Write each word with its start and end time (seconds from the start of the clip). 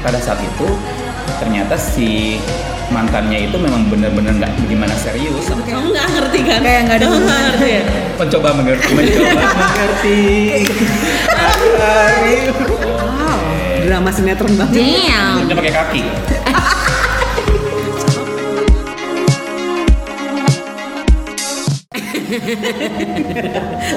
pada 0.00 0.18
saat 0.20 0.40
itu 0.40 0.66
ternyata 1.38 1.76
si 1.76 2.40
mantannya 2.90 3.46
itu 3.46 3.56
memang 3.56 3.86
bener-bener 3.86 4.34
nggak 4.34 4.50
gimana 4.66 4.92
serius 4.98 5.46
Kamu 5.46 5.94
nggak 5.94 6.08
ngerti 6.10 6.38
kan? 6.42 6.58
Kayak 6.60 6.80
nggak 6.90 6.98
ada 6.98 7.06
nggak 7.06 7.40
ngerti 7.46 7.68
ya? 7.70 7.82
mencoba 8.18 8.48
mengerti 8.52 8.90
mencoba 8.92 9.40
mengerti 9.60 10.20
Wow, 12.80 13.40
drama 13.86 14.10
sinetron 14.12 14.52
banget. 14.56 14.80
Damn. 14.80 15.46
Dia 15.48 15.56
pakai 15.56 15.72
kaki 15.72 16.02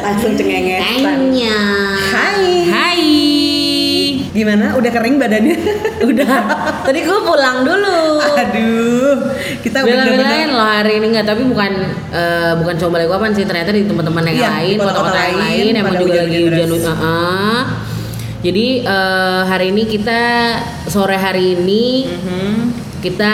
Langsung 0.03 0.33
cengengesan. 0.33 1.01
Tanya. 1.05 1.59
Hai. 2.09 2.45
Hai. 2.69 3.22
Gimana? 4.33 4.73
Udah 4.73 4.89
kering 4.89 5.15
badannya? 5.15 5.57
Udah. 6.09 6.37
Tadi 6.81 6.99
gue 6.99 7.19
pulang 7.21 7.61
dulu. 7.61 8.17
Aduh, 8.19 9.29
kita 9.61 9.79
Bela-belain 9.79 10.49
loh 10.49 10.65
hari 10.65 10.97
ini 10.97 11.13
nggak 11.13 11.27
tapi 11.27 11.45
bukan 11.45 11.71
eh, 12.09 12.51
bukan 12.57 12.73
cuma 12.75 12.97
Balikpapan 12.97 13.31
sih 13.31 13.45
ternyata 13.45 13.69
di 13.69 13.85
tempat-tempat 13.85 14.21
yang 14.25 14.35
Iya, 14.35 14.49
lain 14.51 14.77
kota-kota 14.77 15.19
yang 15.19 15.37
lain 15.37 15.61
lain 15.63 15.73
emang 15.77 15.95
juga 15.95 16.13
lagi 16.17 16.33
hujan-hujan 16.33 16.49
hujan 16.49 16.69
deras. 16.73 16.85
Heeh. 16.91 17.61
jadi 18.41 18.67
eh, 18.83 19.41
hari 19.45 19.65
ini 19.69 19.83
kita 19.85 20.21
sore 20.85 21.15
hari 21.15 21.55
ini 21.55 21.85
Mhm. 22.09 22.51
kita 22.99 23.33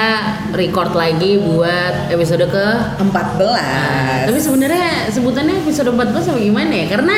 record 0.52 0.94
lagi 0.94 1.38
buat 1.38 2.10
episode 2.10 2.44
ke 2.44 2.66
14. 3.00 4.26
tapi 4.26 4.38
sebenarnya 4.38 4.86
sebutannya 5.10 5.62
episode 5.62 5.90
14 5.90 6.28
apa 6.28 6.40
gimana 6.40 6.74
ya 6.76 6.86
karena 6.88 7.16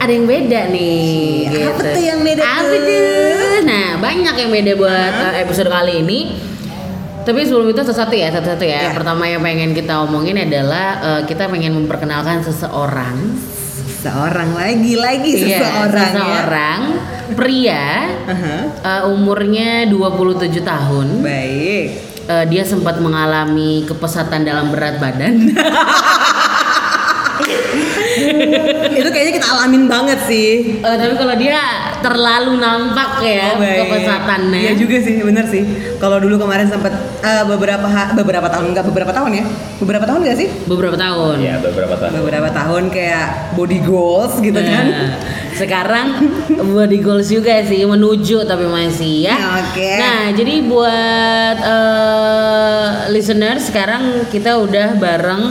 ada 0.00 0.10
yang 0.10 0.24
beda 0.24 0.60
nih 0.66 1.44
Iya, 1.46 1.64
apa 1.70 1.82
tuh 1.86 2.02
yang 2.02 2.20
beda 2.20 2.40
apa 2.42 2.74
tuh? 2.74 3.58
nah 3.62 3.88
banyak 3.98 4.34
yang 4.34 4.50
beda 4.50 4.72
buat 4.74 5.12
eh, 5.28 5.44
episode 5.44 5.68
kali 5.68 6.00
ini 6.00 6.20
tapi 7.20 7.44
sebelum 7.44 7.68
itu 7.68 7.78
satu-satu 7.78 8.14
ya 8.14 8.28
satu-satu 8.30 8.64
ya 8.64 8.80
Ya. 8.80 8.90
pertama 8.90 9.24
yang 9.24 9.40
pengen 9.40 9.70
kita 9.70 10.00
omongin 10.00 10.40
adalah 10.40 10.86
eh, 10.98 11.22
kita 11.24 11.46
pengen 11.46 11.76
memperkenalkan 11.76 12.40
seseorang 12.40 13.16
Seorang 14.00 14.56
lagi 14.56 14.96
lagi 14.96 15.32
Iya, 15.38 15.60
seseorang 15.60 15.92
ya. 15.92 16.08
seseorang 16.08 16.80
pria 17.30 17.84
Aha. 18.26 18.56
eh, 18.80 19.02
umurnya 19.06 19.84
27 19.84 20.32
tahun 20.62 21.20
Baik. 21.20 21.86
Eh, 22.24 22.44
dia 22.46 22.64
sempat 22.64 22.96
mengalami 22.96 23.84
kepesatan 23.84 24.40
dalam 24.40 24.72
berat 24.72 24.96
badan 24.96 25.34
Itu 29.00 29.08
kayaknya 29.08 29.34
kita 29.34 29.48
alamin 29.50 29.84
banget 29.84 30.18
sih. 30.24 30.78
Eh, 30.78 30.94
tapi 30.94 31.14
kalau 31.14 31.34
dia 31.34 31.58
terlalu 31.98 32.52
nampak 32.56 33.20
ya 33.20 33.50
Oh, 33.50 33.60
kepesatannya. 33.60 34.60
Iya 34.60 34.72
juga 34.74 34.96
sih, 34.98 35.14
bener 35.18 35.44
sih. 35.44 35.62
Kalau 35.96 36.16
dulu 36.16 36.36
kemarin 36.36 36.66
sempat 36.66 36.92
eh, 37.20 37.44
beberapa 37.44 37.84
ha- 37.84 38.12
beberapa 38.12 38.46
tahun 38.46 38.70
enggak 38.70 38.84
beberapa 38.86 39.10
tahun 39.10 39.30
ya? 39.34 39.44
Beberapa 39.76 40.04
tahun 40.04 40.20
enggak 40.22 40.36
sih? 40.36 40.48
Beberapa 40.64 40.96
tahun. 40.96 41.36
ya 41.40 41.56
beberapa 41.58 41.94
tahun 41.94 42.12
Beberapa 42.14 42.48
tahun 42.50 42.82
kayak 42.88 43.26
body 43.54 43.78
goals 43.80 44.36
gitu 44.38 44.56
kan. 44.56 44.84
Nah, 44.86 45.10
sekarang 45.52 46.08
body 46.76 46.98
goals 47.00 47.28
juga 47.28 47.60
sih 47.62 47.82
menuju 47.82 48.44
tapi 48.44 48.64
masih 48.64 49.24
ya. 49.24 49.36
Oke. 49.58 49.90
Nah, 49.96 50.20
jadi 50.30 50.54
buat 50.62 51.56
eh, 51.58 52.86
listener 53.10 53.56
sekarang 53.58 54.02
kita 54.28 54.56
udah 54.56 54.96
bareng 54.96 55.44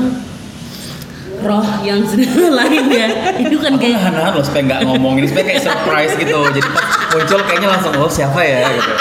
roh 1.41 1.63
yang 1.81 2.03
sedang 2.03 2.29
lain 2.59 2.85
ya. 2.87 3.07
Itu 3.37 3.57
kan 3.57 3.71
Aku 3.71 3.81
kayak 3.81 3.95
nahan-nahan 3.95 4.31
loh 4.31 4.43
supaya 4.43 4.63
nggak 4.65 4.79
ngomongin 4.85 5.23
supaya 5.25 5.45
kayak 5.47 5.63
surprise 5.63 6.13
gitu. 6.13 6.37
Jadi 6.49 6.67
pas 6.69 6.85
muncul 7.09 7.39
kayaknya 7.41 7.69
langsung 7.69 7.93
oh 7.95 8.07
siapa 8.07 8.39
ya 8.39 8.59
gitu. 8.69 8.91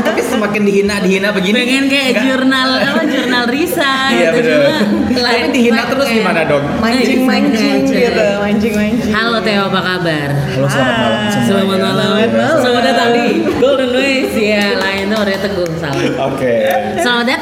Tapi 0.00 0.20
semakin 0.20 0.62
dihina 0.62 0.94
dihina 0.98 1.28
begini. 1.30 1.56
pengen 1.58 1.84
kayak 1.86 2.08
nggak- 2.10 2.24
jurnal 2.24 2.68
apa 2.78 3.02
jurnal 3.04 3.44
Risa 3.46 3.92
Iya 4.10 4.28
gitu 4.32 4.52
bener. 4.54 4.84
cuma 5.10 5.28
Tapi 5.28 5.48
dihina 5.50 5.82
terus 5.84 6.06
kayak- 6.06 6.18
gimana 6.18 6.40
dong? 6.44 6.64
Mancing-mancing 6.78 7.78
Sengaja. 7.82 7.98
gitu, 8.04 8.24
mancing-mancing. 8.38 9.10
Halo 9.10 9.38
Theo 9.40 9.62
apa 9.66 9.80
kabar? 9.82 10.28
Halo 10.30 10.66
selamat 10.66 10.94
malam. 10.94 11.20
Selamat 11.40 11.78
malam. 11.78 12.06
Selamat 12.06 12.30
malam. 12.30 12.58
Selamat 12.58 12.82
datang 12.84 13.08
di 13.10 13.26
Golden 13.56 13.90
Ways. 13.92 14.32
Ya, 14.34 14.66
lain 14.76 15.04
tuh 15.06 15.18
Arya 15.18 15.38
Teguh 15.38 15.68
salah. 15.76 16.02
Oke. 16.28 16.52
Selamat 16.96 17.26
datang. 17.26 17.37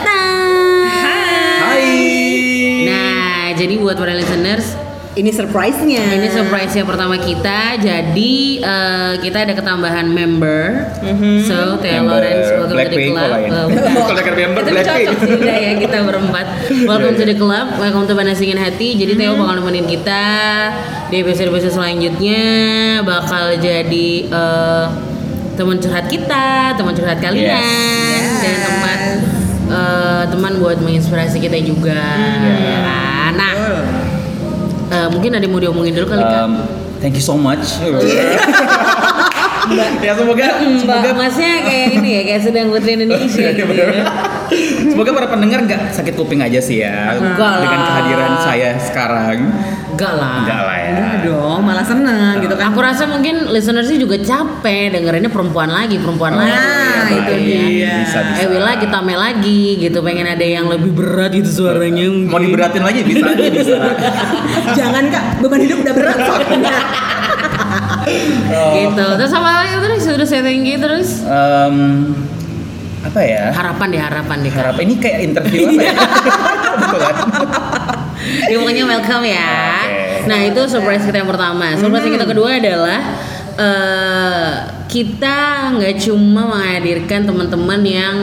Jadi 3.57 3.75
buat 3.77 3.97
para 3.97 4.13
listeners, 4.13 4.77
Ini 5.15 5.33
surprise-nya. 5.33 6.13
ini 6.13 6.29
surprise 6.29 6.77
yang 6.77 6.85
pertama 6.85 7.17
kita. 7.17 7.81
Jadi 7.81 8.61
eh, 8.61 9.15
kita 9.17 9.49
ada 9.49 9.57
ketambahan 9.57 10.05
member. 10.05 10.93
So, 11.43 11.81
Theo 11.81 12.05
Member 12.05 12.21
Lawrence, 12.21 12.49
welcome 12.53 12.85
to 12.85 12.93
the 12.93 13.09
club. 13.09 13.31
kalau 13.81 14.13
dekat 14.15 14.35
member 14.45 14.61
Itu 14.61 14.71
Blackpink. 14.71 14.93
cocok 15.09 15.17
sih 15.19 15.33
udah 15.41 15.57
ya 15.57 15.73
kita 15.79 15.97
berempat. 16.05 16.47
Welcome 16.91 17.17
to 17.17 17.25
the 17.25 17.33
club, 17.35 17.67
welcome 17.79 18.05
to 18.05 18.13
Panas 18.13 18.37
Dingin 18.37 18.61
Hati. 18.61 18.93
Jadi 18.95 19.17
Theo 19.17 19.41
bakal 19.41 19.57
nemenin 19.59 19.89
kita 19.89 20.23
di 21.09 21.17
episode-episode 21.19 21.73
selanjutnya 21.73 22.43
bakal 23.01 23.57
jadi 23.57 24.09
eh, 24.29 24.85
teman 25.57 25.81
curhat 25.81 26.13
kita, 26.13 26.77
teman 26.77 26.93
curhat 26.93 27.17
kalian, 27.19 27.57
Yes. 27.57 28.37
dan 28.37 28.57
tempat 28.61 28.99
eh, 29.67 30.23
teman 30.29 30.61
buat 30.61 30.77
menginspirasi 30.77 31.41
kita 31.41 31.57
juga. 31.59 31.97
Ya 32.61 32.81
kan? 32.85 33.16
Nah, 33.37 33.53
eh, 34.89 35.09
mungkin 35.13 35.31
ada 35.37 35.45
yang 35.45 35.53
mau 35.53 35.61
diomongin 35.61 35.93
dulu 35.93 36.07
kali 36.11 36.23
kak. 36.25 36.43
Um, 36.43 36.53
thank 36.99 37.15
you 37.15 37.25
so 37.25 37.37
much. 37.37 37.77
ya 40.07 40.15
semoga 40.15 40.47
Mbak 40.63 40.79
semoga 40.79 41.11
Masnya 41.19 41.53
kayak 41.67 41.87
ini 41.99 42.09
ya, 42.09 42.23
kayak 42.23 42.43
sedang 42.47 42.71
putri 42.71 42.95
Indonesia 42.95 43.51
Iya, 43.51 43.51
gitu 43.59 43.73
ya. 43.75 44.05
Semoga 44.95 45.11
para 45.11 45.27
pendengar 45.27 45.59
nggak 45.67 45.91
sakit 45.91 46.15
kuping 46.15 46.39
aja 46.39 46.63
sih 46.63 46.87
ya 46.87 47.19
Enggak 47.19 47.51
lah. 47.59 47.63
dengan 47.67 47.81
kehadiran 47.83 48.33
saya 48.39 48.69
sekarang. 48.79 49.39
Enggak 49.91 50.13
lah. 50.15 50.39
Enggak 50.47 50.61
lah 50.63 50.77
ya. 50.79 50.91
Enggak 50.95 51.17
dong, 51.27 51.61
malah 51.67 51.83
seneng 51.87 52.33
gitu 52.39 52.55
kan. 52.55 52.71
Aku 52.71 52.79
rasa 52.79 53.11
mungkin 53.11 53.51
listeners 53.51 53.91
sih 53.91 53.99
juga 53.99 54.17
capek 54.23 54.95
dengerinnya 54.95 55.35
perempuan 55.35 55.67
lagi, 55.67 55.99
perempuan 55.99 56.39
lagi. 56.39 56.55
Nah, 56.97 57.09
gitu 57.13 57.21
itu 57.21 57.33
ya. 57.37 57.61
dia. 57.69 57.93
Bisa, 58.01 58.19
bisa. 58.25 58.39
Ewi 58.49 58.59
lagi, 58.65 58.85
Tame 58.89 59.15
lagi 59.15 59.63
gitu. 59.77 59.99
Pengen 60.01 60.27
ada 60.27 60.47
yang 60.47 60.67
lebih 60.73 60.91
berat 60.97 61.31
gitu 61.37 61.51
suaranya. 61.65 62.09
Mau 62.09 62.41
diberatin 62.41 62.81
lagi 62.81 63.05
bisa 63.05 63.25
aja 63.29 63.45
bisa. 63.53 63.77
Jangan 64.79 65.05
kak, 65.13 65.25
beban 65.45 65.61
hidup 65.61 65.79
udah 65.85 65.95
berat 65.95 66.19
soalnya. 66.25 66.79
Gitu. 68.47 69.07
Terus 69.19 69.31
sama 69.35 69.67
lagi 69.67 69.75
terus 69.83 70.31
thank 70.31 70.63
you 70.63 70.79
terus. 70.79 71.27
Em, 71.27 72.15
apa 73.03 73.21
ya? 73.23 73.51
Harapan 73.51 73.87
deh, 73.91 74.03
harapan 74.03 74.37
deh. 74.43 74.51
Kak. 74.55 74.63
Harap 74.63 74.79
ini 74.83 74.95
kayak 74.99 75.19
interview 75.27 75.61
apa 75.67 75.83
ya? 75.83 75.95
Kan? 76.87 77.15
Ya 78.51 78.57
pokoknya 78.59 78.85
welcome 78.87 79.25
ya. 79.27 79.55
Oke. 79.83 80.27
Nah 80.27 80.39
itu 80.47 80.61
surprise 80.67 81.05
kita 81.07 81.23
yang 81.23 81.31
pertama. 81.31 81.75
Surprise 81.79 82.05
yang 82.07 82.15
kita 82.19 82.27
kedua 82.27 82.59
adalah 82.59 83.01
eh 83.57 84.76
kita 84.87 85.71
nggak 85.77 85.95
cuma 86.03 86.47
menghadirkan 86.47 87.27
teman-teman 87.27 87.81
yang 87.83 88.17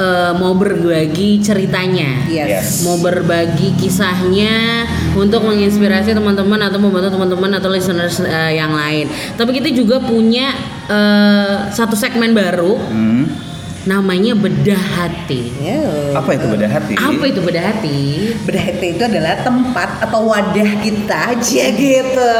eh, 0.00 0.32
mau 0.36 0.56
berbagi 0.56 1.40
ceritanya. 1.44 2.24
Yes. 2.28 2.84
Mau 2.84 2.96
berbagi 2.98 3.76
kisahnya 3.76 4.88
untuk 5.12 5.44
menginspirasi 5.44 6.16
teman-teman 6.16 6.60
atau 6.64 6.80
membantu 6.80 7.12
teman-teman 7.12 7.50
atau 7.60 7.68
listeners 7.68 8.20
eh, 8.24 8.56
yang 8.56 8.72
lain. 8.72 9.08
Tapi 9.36 9.50
kita 9.60 9.68
juga 9.72 10.00
punya 10.00 10.52
eh, 10.88 11.70
satu 11.72 11.94
segmen 11.96 12.32
baru 12.32 12.74
Hmm. 12.82 13.51
Namanya 13.82 14.32
bedah 14.38 14.78
hati. 14.78 15.50
Yo. 15.58 16.14
Apa 16.14 16.38
itu 16.38 16.46
beda 16.46 16.66
hati? 16.70 16.94
Apa 16.94 17.24
itu 17.26 17.40
bedah 17.42 17.64
hati? 17.66 17.98
Bedah 18.46 18.62
hati 18.62 18.86
itu 18.94 19.02
adalah 19.02 19.34
tempat 19.42 19.88
atau 20.06 20.30
wadah 20.30 20.70
kita 20.78 21.18
aja 21.34 21.64
gitu 21.74 22.34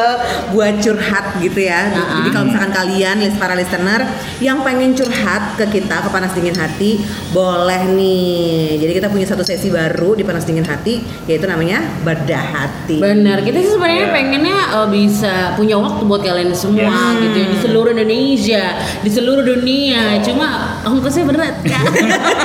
buat 0.55 0.79
curhat 0.79 1.43
gitu 1.43 1.61
ya. 1.67 1.91
Uh-uh. 1.91 2.23
Jadi 2.23 2.29
kalau 2.31 2.44
misalkan 2.47 2.73
kalian 2.73 3.17
para 3.41 3.55
listener 3.59 4.00
yang 4.39 4.62
pengen 4.62 4.94
curhat 4.94 5.59
ke 5.59 5.67
kita 5.81 6.05
ke 6.05 6.09
Panas 6.15 6.31
Dingin 6.37 6.55
Hati, 6.55 7.03
boleh 7.35 7.91
nih. 7.91 8.79
Jadi 8.79 8.93
kita 9.03 9.09
punya 9.11 9.27
satu 9.27 9.43
sesi 9.43 9.67
baru 9.67 10.15
di 10.15 10.23
Panas 10.23 10.47
Dingin 10.47 10.67
Hati 10.67 11.03
yaitu 11.27 11.50
namanya 11.50 11.83
Bedah 12.06 12.45
Hati. 12.55 13.03
Benar, 13.03 13.43
kita 13.43 13.59
sih 13.59 13.73
sebenarnya 13.75 14.00
Iya. 14.03 14.15
pengennya 14.15 14.59
uh, 14.75 14.88
bisa 14.91 15.55
punya 15.55 15.79
waktu 15.79 16.03
buat 16.06 16.23
kalian 16.23 16.50
semua 16.55 17.15
gitu 17.23 17.37
ya 17.38 17.47
di 17.50 17.59
seluruh 17.62 17.91
Indonesia, 17.95 18.65
di 19.03 19.11
seluruh 19.11 19.45
dunia. 19.47 20.19
Cuma 20.23 20.79
ongkosnya 20.83 21.25
berat 21.32 21.56
kan. 21.64 21.84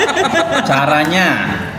Caranya 0.69 1.27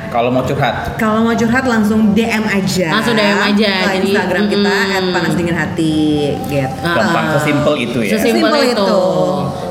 kalau 0.09 0.33
mau 0.33 0.41
curhat. 0.41 0.97
Kalau 0.97 1.21
mau 1.21 1.37
curhat 1.37 1.65
langsung 1.69 2.17
DM 2.17 2.45
aja. 2.49 2.89
Langsung 2.97 3.13
DM 3.13 3.41
aja, 3.45 3.73
Ke 3.85 4.01
jadi, 4.01 4.09
Instagram 4.09 4.45
kita 4.49 4.73
mm-mm. 4.89 5.13
@panas 5.13 5.33
dingin 5.37 5.57
hati 5.57 5.97
gitu. 6.49 6.81
Gampang 6.81 7.27
sesimpel 7.37 7.75
itu 7.77 7.99
ya. 8.09 8.11
Sesimpel 8.17 8.49
Sesimpel 8.49 8.63
itu. 8.73 8.87
itu. 8.89 9.01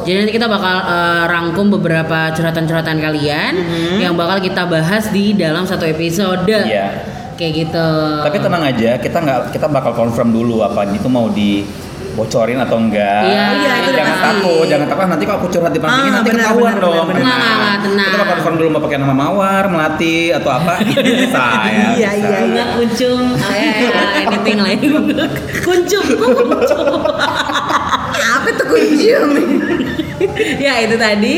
Jadi 0.06 0.18
nanti 0.24 0.34
kita 0.38 0.48
bakal 0.48 0.75
uh, 0.86 1.24
rangkum 1.25 1.68
beberapa 1.74 2.31
curhatan-curhatan 2.31 2.98
kalian 3.01 3.54
Mm-hmm. 3.57 3.98
yang 4.00 4.13
bakal 4.13 4.38
kita 4.38 4.69
bahas 4.69 5.10
di 5.10 5.33
dalam 5.33 5.66
satu 5.66 5.83
episode. 5.90 6.45
Iya. 6.45 6.94
Kayak 7.33 7.54
gitu. 7.66 7.90
Tapi 8.25 8.38
tenang 8.38 8.63
aja, 8.66 8.98
kita 8.98 9.18
nggak 9.18 9.40
kita 9.54 9.68
bakal 9.69 9.94
confirm 9.94 10.33
dulu 10.33 10.62
apa 10.62 10.86
itu 10.90 11.06
mau 11.10 11.30
di 11.30 11.62
bocorin 12.18 12.58
atau 12.58 12.78
enggak. 12.78 13.22
Iya, 13.24 13.44
Oh 13.46 13.54
iya, 13.56 13.74
itu 13.78 13.92
jangan 13.94 14.10
pasti. 14.12 14.25
takut, 14.25 14.66
jangan 14.66 14.88
takut 14.90 15.04
nanti 15.08 15.24
kalau 15.24 15.38
aku 15.38 15.48
curhat 15.48 15.69
di 15.69 15.78
Panas 15.78 15.94
Dingin 15.94 16.10
Ah, 16.10 16.16
nanti 16.18 16.30
benar, 16.30 16.42
ketahuan 16.42 16.74
benar, 16.74 16.81
dong. 16.81 17.06
Enggak, 17.08 17.22
enggak, 17.22 17.38
enggak, 17.38 17.75
tenang. 17.78 18.08
Itu 18.08 18.16
kalau 18.18 18.30
confirm 18.34 18.56
dulu 18.58 18.68
mau 18.68 18.81
pakai 18.81 18.98
nama 18.98 19.16
Mawar, 19.16 19.64
Melati 19.69 20.18
atau 20.34 20.50
apa? 20.50 20.74
bisa 21.22 21.46
ya. 21.64 21.88
Iya, 21.94 22.10
bisa. 22.12 22.28
iya, 22.28 22.38
Enggak 22.44 22.68
kuncung, 22.74 23.24
eh, 23.38 23.72
anything 24.25 24.58
lain. 24.58 24.78
kuncung, 25.62 26.08
kuncung. 26.10 26.88
Apa 28.36 28.50
tuh 28.52 28.68
kunjung? 28.68 29.30
ya 30.58 30.74
itu 30.81 30.96
tadi. 30.98 31.36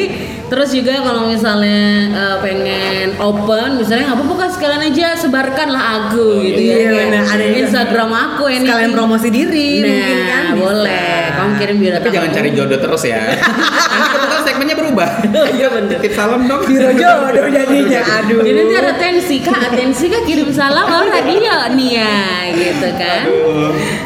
Terus 0.50 0.70
juga 0.72 0.94
kalau 1.00 1.26
misalnya 1.26 1.82
eh, 2.10 2.38
pengen 2.42 3.08
open, 3.16 3.78
misalnya 3.78 4.04
nggak 4.06 4.18
apa-apa 4.18 4.36
kan 4.36 4.50
sekalian 4.50 4.82
aja 4.84 5.08
sebarkan 5.16 5.68
lah 5.70 5.84
aku 6.04 6.42
gitu 6.42 6.58
ya. 6.60 6.74
Iya, 6.74 6.90
Kayak 6.90 7.00
benar. 7.06 7.24
Ada 7.24 7.44
yang- 7.44 7.58
Instagram 7.62 8.10
aku 8.12 8.44
ini. 8.48 8.66
Sekalian 8.66 8.92
promosi 8.92 9.28
diri 9.30 9.70
Nah, 9.78 9.88
mungkin 9.88 10.18
kan 10.26 10.44
bisa. 10.44 10.58
boleh. 10.58 11.18
Kamu 11.30 11.52
kirim 11.56 11.76
biodata. 11.78 12.02
Tapi 12.02 12.10
jangan 12.12 12.32
cari 12.34 12.50
jodoh 12.52 12.80
terus 12.80 13.04
ya. 13.06 13.22
nanti 13.92 14.08
kebetulan 14.10 14.44
segmennya 14.44 14.76
berubah. 14.76 15.10
Iya 15.50 15.68
bener. 15.70 15.90
Titip 15.96 16.14
salam 16.14 16.42
dong. 16.44 16.62
Biro 16.66 16.92
jodoh 16.92 17.48
jadinya. 17.48 18.02
Aduh. 18.20 18.42
Jadi 18.42 18.58
nanti 18.58 18.76
ada 18.76 18.92
atensi 18.92 19.36
kak, 19.40 19.58
atensi 19.64 20.06
kak 20.08 20.24
kirim 20.24 20.50
salam 20.50 20.84
baru 20.84 21.08
radio 21.08 21.56
nih 21.72 21.90
ya, 21.94 22.18
gitu 22.52 22.90
kan? 22.92 23.24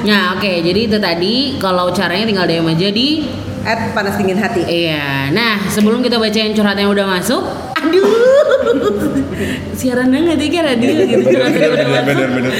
Nah 0.03 0.35
oke, 0.35 0.51
jadi 0.61 0.79
itu 0.83 0.97
tadi 0.97 1.33
kalau 1.57 1.89
caranya 1.89 2.25
tinggal 2.25 2.45
DM 2.45 2.67
aja 2.67 2.89
di 2.89 3.07
At 3.63 3.95
panas 3.95 4.19
dingin 4.19 4.35
hati. 4.35 4.59
Iya, 4.61 5.31
nah 5.31 5.55
sebelum 5.67 6.03
kita 6.03 6.19
bacain 6.19 6.51
curhat 6.51 6.75
yang 6.75 6.91
udah 6.91 7.07
masuk, 7.07 7.39
aduh, 7.73 8.07
siaran 9.79 10.11
banget 10.11 10.35
ya 10.35 10.47
kayak 10.51 10.65
radio 10.67 10.91
gitu 11.01 11.23
curhat 11.31 11.55
yang 11.55 11.71
udah 11.71 11.87
masuk. 11.87 12.27
bener. 12.27 12.53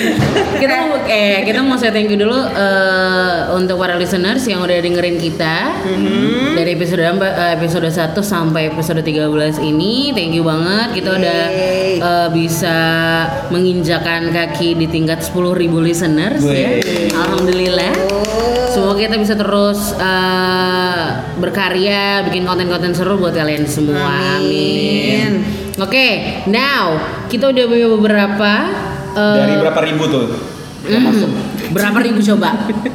Kita 0.54 0.74
mau, 0.80 0.96
eh 1.04 1.44
kita 1.44 1.60
mau 1.60 1.76
saya 1.76 1.92
thank 1.92 2.08
you 2.08 2.16
dulu 2.16 2.40
eh, 2.40 3.36
untuk 3.52 3.76
para 3.78 4.00
listeners 4.00 4.48
yang 4.48 4.64
udah 4.64 4.80
dengerin 4.80 5.20
kita 5.20 5.76
dari 6.56 6.72
episode 6.72 7.04
eh, 7.04 7.52
episode 7.52 7.92
1 7.92 8.16
sampai 8.24 8.72
episode 8.72 9.04
13 9.04 9.60
ini, 9.60 10.16
thank 10.16 10.32
you 10.32 10.48
banget 10.48 11.04
kita 11.04 11.20
udah 11.20 11.40
Yeay. 11.52 12.00
eh, 12.00 12.28
bisa 12.32 12.78
menginjakan 13.52 14.32
kaki 14.32 14.80
di 14.80 14.88
tingkat 14.88 15.20
10.000 15.20 15.68
listeners 15.84 16.40
ya. 16.40 16.80
Yeay. 16.80 17.12
Alhamdulillah. 17.12 18.13
Semoga 18.74 18.98
kita 18.98 19.16
bisa 19.22 19.34
terus 19.38 19.94
eh, 19.96 21.04
berkarya, 21.38 22.26
bikin 22.26 22.44
konten-konten 22.44 22.98
seru 22.98 23.22
buat 23.22 23.38
kalian 23.38 23.70
semua. 23.70 24.42
Amin. 24.42 25.46
Oke, 25.78 26.42
now 26.50 26.98
kita 27.30 27.54
udah 27.54 27.66
punya 27.70 27.88
beberapa. 27.94 28.52
eh, 29.14 29.38
Dari 29.46 29.56
berapa 29.62 29.80
ribu 29.86 30.04
tuh? 30.10 30.26
Yang 30.90 31.00
hmm, 31.00 31.10
masuk. 31.14 31.30
Berapa 31.74 32.00
ribu 32.06 32.20
coba? 32.22 32.50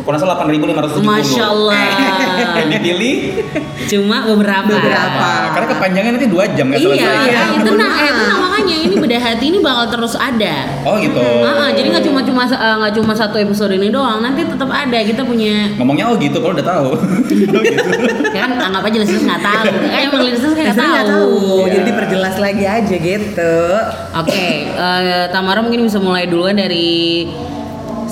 Nggak 0.09 0.21
salah 0.23 0.37
8.570. 0.47 1.05
Masya 1.05 1.45
Allah. 1.45 1.83
Yang 2.59 2.69
dipilih 2.79 3.15
Cuma 3.89 4.17
beberapa. 4.29 4.69
Beberapa. 4.69 5.31
karena 5.55 5.67
kepanjangan 5.73 6.11
nanti 6.19 6.29
2 6.29 6.57
jam 6.57 6.67
nggak 6.69 6.81
Iya, 6.81 6.93
iya, 6.93 7.11
Iya, 7.25 7.43
tenang, 7.65 7.93
eh, 7.97 8.11
benar. 8.11 8.17
tenang 8.21 8.39
makanya 8.45 8.77
ini 8.85 8.95
bedah 9.01 9.23
hati 9.23 9.45
ini 9.49 9.59
bakal 9.65 9.85
terus 9.89 10.15
ada. 10.19 10.57
Oh 10.85 11.01
gitu. 11.01 11.17
Ah, 11.19 11.69
ah, 11.69 11.71
jadi 11.73 11.89
nggak 11.95 12.05
cuma 12.05 12.21
cuma 12.21 12.43
eh, 12.45 12.75
nggak 12.85 12.93
cuma 13.01 13.13
satu 13.17 13.37
episode 13.41 13.73
ini 13.73 13.89
doang, 13.89 14.21
nanti 14.21 14.45
tetap 14.45 14.69
ada. 14.69 14.99
Kita 15.01 15.25
punya 15.25 15.73
Ngomongnya 15.81 16.05
oh 16.13 16.17
gitu 16.21 16.37
kalau 16.43 16.53
udah 16.53 16.67
tahu. 16.67 16.89
oh 16.99 17.29
gitu. 17.33 17.59
ya 18.37 18.41
kan 18.45 18.53
anggap 18.61 18.83
aja 18.93 18.97
listeners 19.01 19.25
nggak 19.25 19.43
tahu. 19.43 19.65
Eh, 19.89 20.01
emang 20.05 20.21
listeners 20.23 20.55
kayak 20.55 20.75
nggak 20.77 20.85
tahu. 20.85 21.09
tahu. 21.09 21.37
Iya. 21.39 21.65
Jadi 21.73 21.81
diperjelas 21.89 22.37
lagi 22.37 22.65
aja 22.69 22.95
gitu. 22.99 23.55
Oke, 24.21 24.47
eh, 24.69 25.25
Tamara 25.33 25.61
mungkin 25.65 25.89
bisa 25.89 25.99
mulai 26.03 26.29
duluan 26.29 26.59
dari 26.61 27.25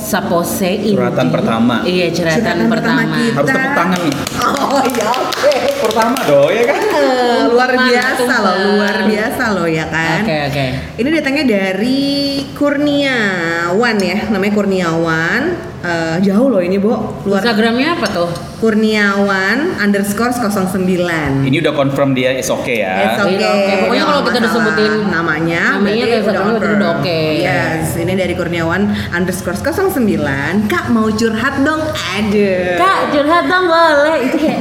Sapose 0.06 0.70
ini. 0.70 0.94
Curhatan 0.94 1.34
pertama. 1.34 1.82
Iya, 1.82 2.14
curhatan, 2.14 2.38
Curhatan 2.38 2.70
pertama 2.70 3.00
pertama. 3.02 3.18
kita. 3.18 3.34
Harus 3.34 3.48
tepuk 3.50 3.72
tangan 3.74 3.98
nih. 3.98 4.14
Oh 4.46 4.82
iya 4.86 5.06
oke. 5.10 5.54
Pertama 5.82 6.16
dong 6.22 6.48
ya 6.48 6.62
kan? 6.64 6.80
Eh, 6.86 7.40
luar 7.50 7.68
Tumpang, 7.68 7.86
biasa 7.90 8.20
tumpang. 8.22 8.40
loh, 8.40 8.54
luar 8.70 8.96
biasa 9.04 9.44
loh 9.50 9.66
ya 9.66 9.84
kan. 9.90 10.18
Oke, 10.22 10.36
oke. 10.46 10.64
Ini 10.96 11.08
datangnya 11.10 11.44
dari 11.44 12.06
Kurniawan 12.54 13.96
ya, 13.98 14.18
namanya 14.30 14.52
Kurniawan. 14.54 15.42
Eh, 15.84 16.16
jauh 16.24 16.48
loh 16.48 16.64
ini, 16.64 16.80
Bo. 16.80 17.20
Luar 17.28 17.44
Instagramnya 17.44 18.00
apa 18.00 18.06
tuh? 18.08 18.28
Kurniawan 18.56 19.76
underscore 19.76 20.32
09. 20.32 21.44
Ini 21.44 21.56
udah 21.60 21.74
confirm 21.76 22.16
dia 22.16 22.32
is 22.32 22.48
okay 22.48 22.80
ya. 22.80 23.20
Okay. 23.20 23.36
Iya, 23.36 23.48
oke. 23.52 23.72
Pokoknya 23.84 24.04
kalau 24.08 24.22
kita 24.24 24.38
masalah. 24.40 24.46
disebutin 24.48 24.92
namanya, 25.12 25.62
namanya 25.76 26.04
kayak 26.08 26.22
berarti 26.24 26.40
confirm. 26.40 26.76
udah 26.80 26.88
oke. 26.96 27.20
Yes, 27.44 27.86
ini 28.00 28.12
dari 28.16 28.34
Kurniawan 28.34 28.82
underscore 29.12 29.60
09. 29.60 30.72
Kak 30.72 30.88
mau 30.90 31.06
curhat 31.12 31.54
dong? 31.60 31.84
Aduh. 31.92 32.80
Kak, 32.80 32.98
curhat 33.12 33.44
dong 33.46 33.64
boleh. 33.68 34.16
Itu 34.26 34.36
kayak 34.40 34.58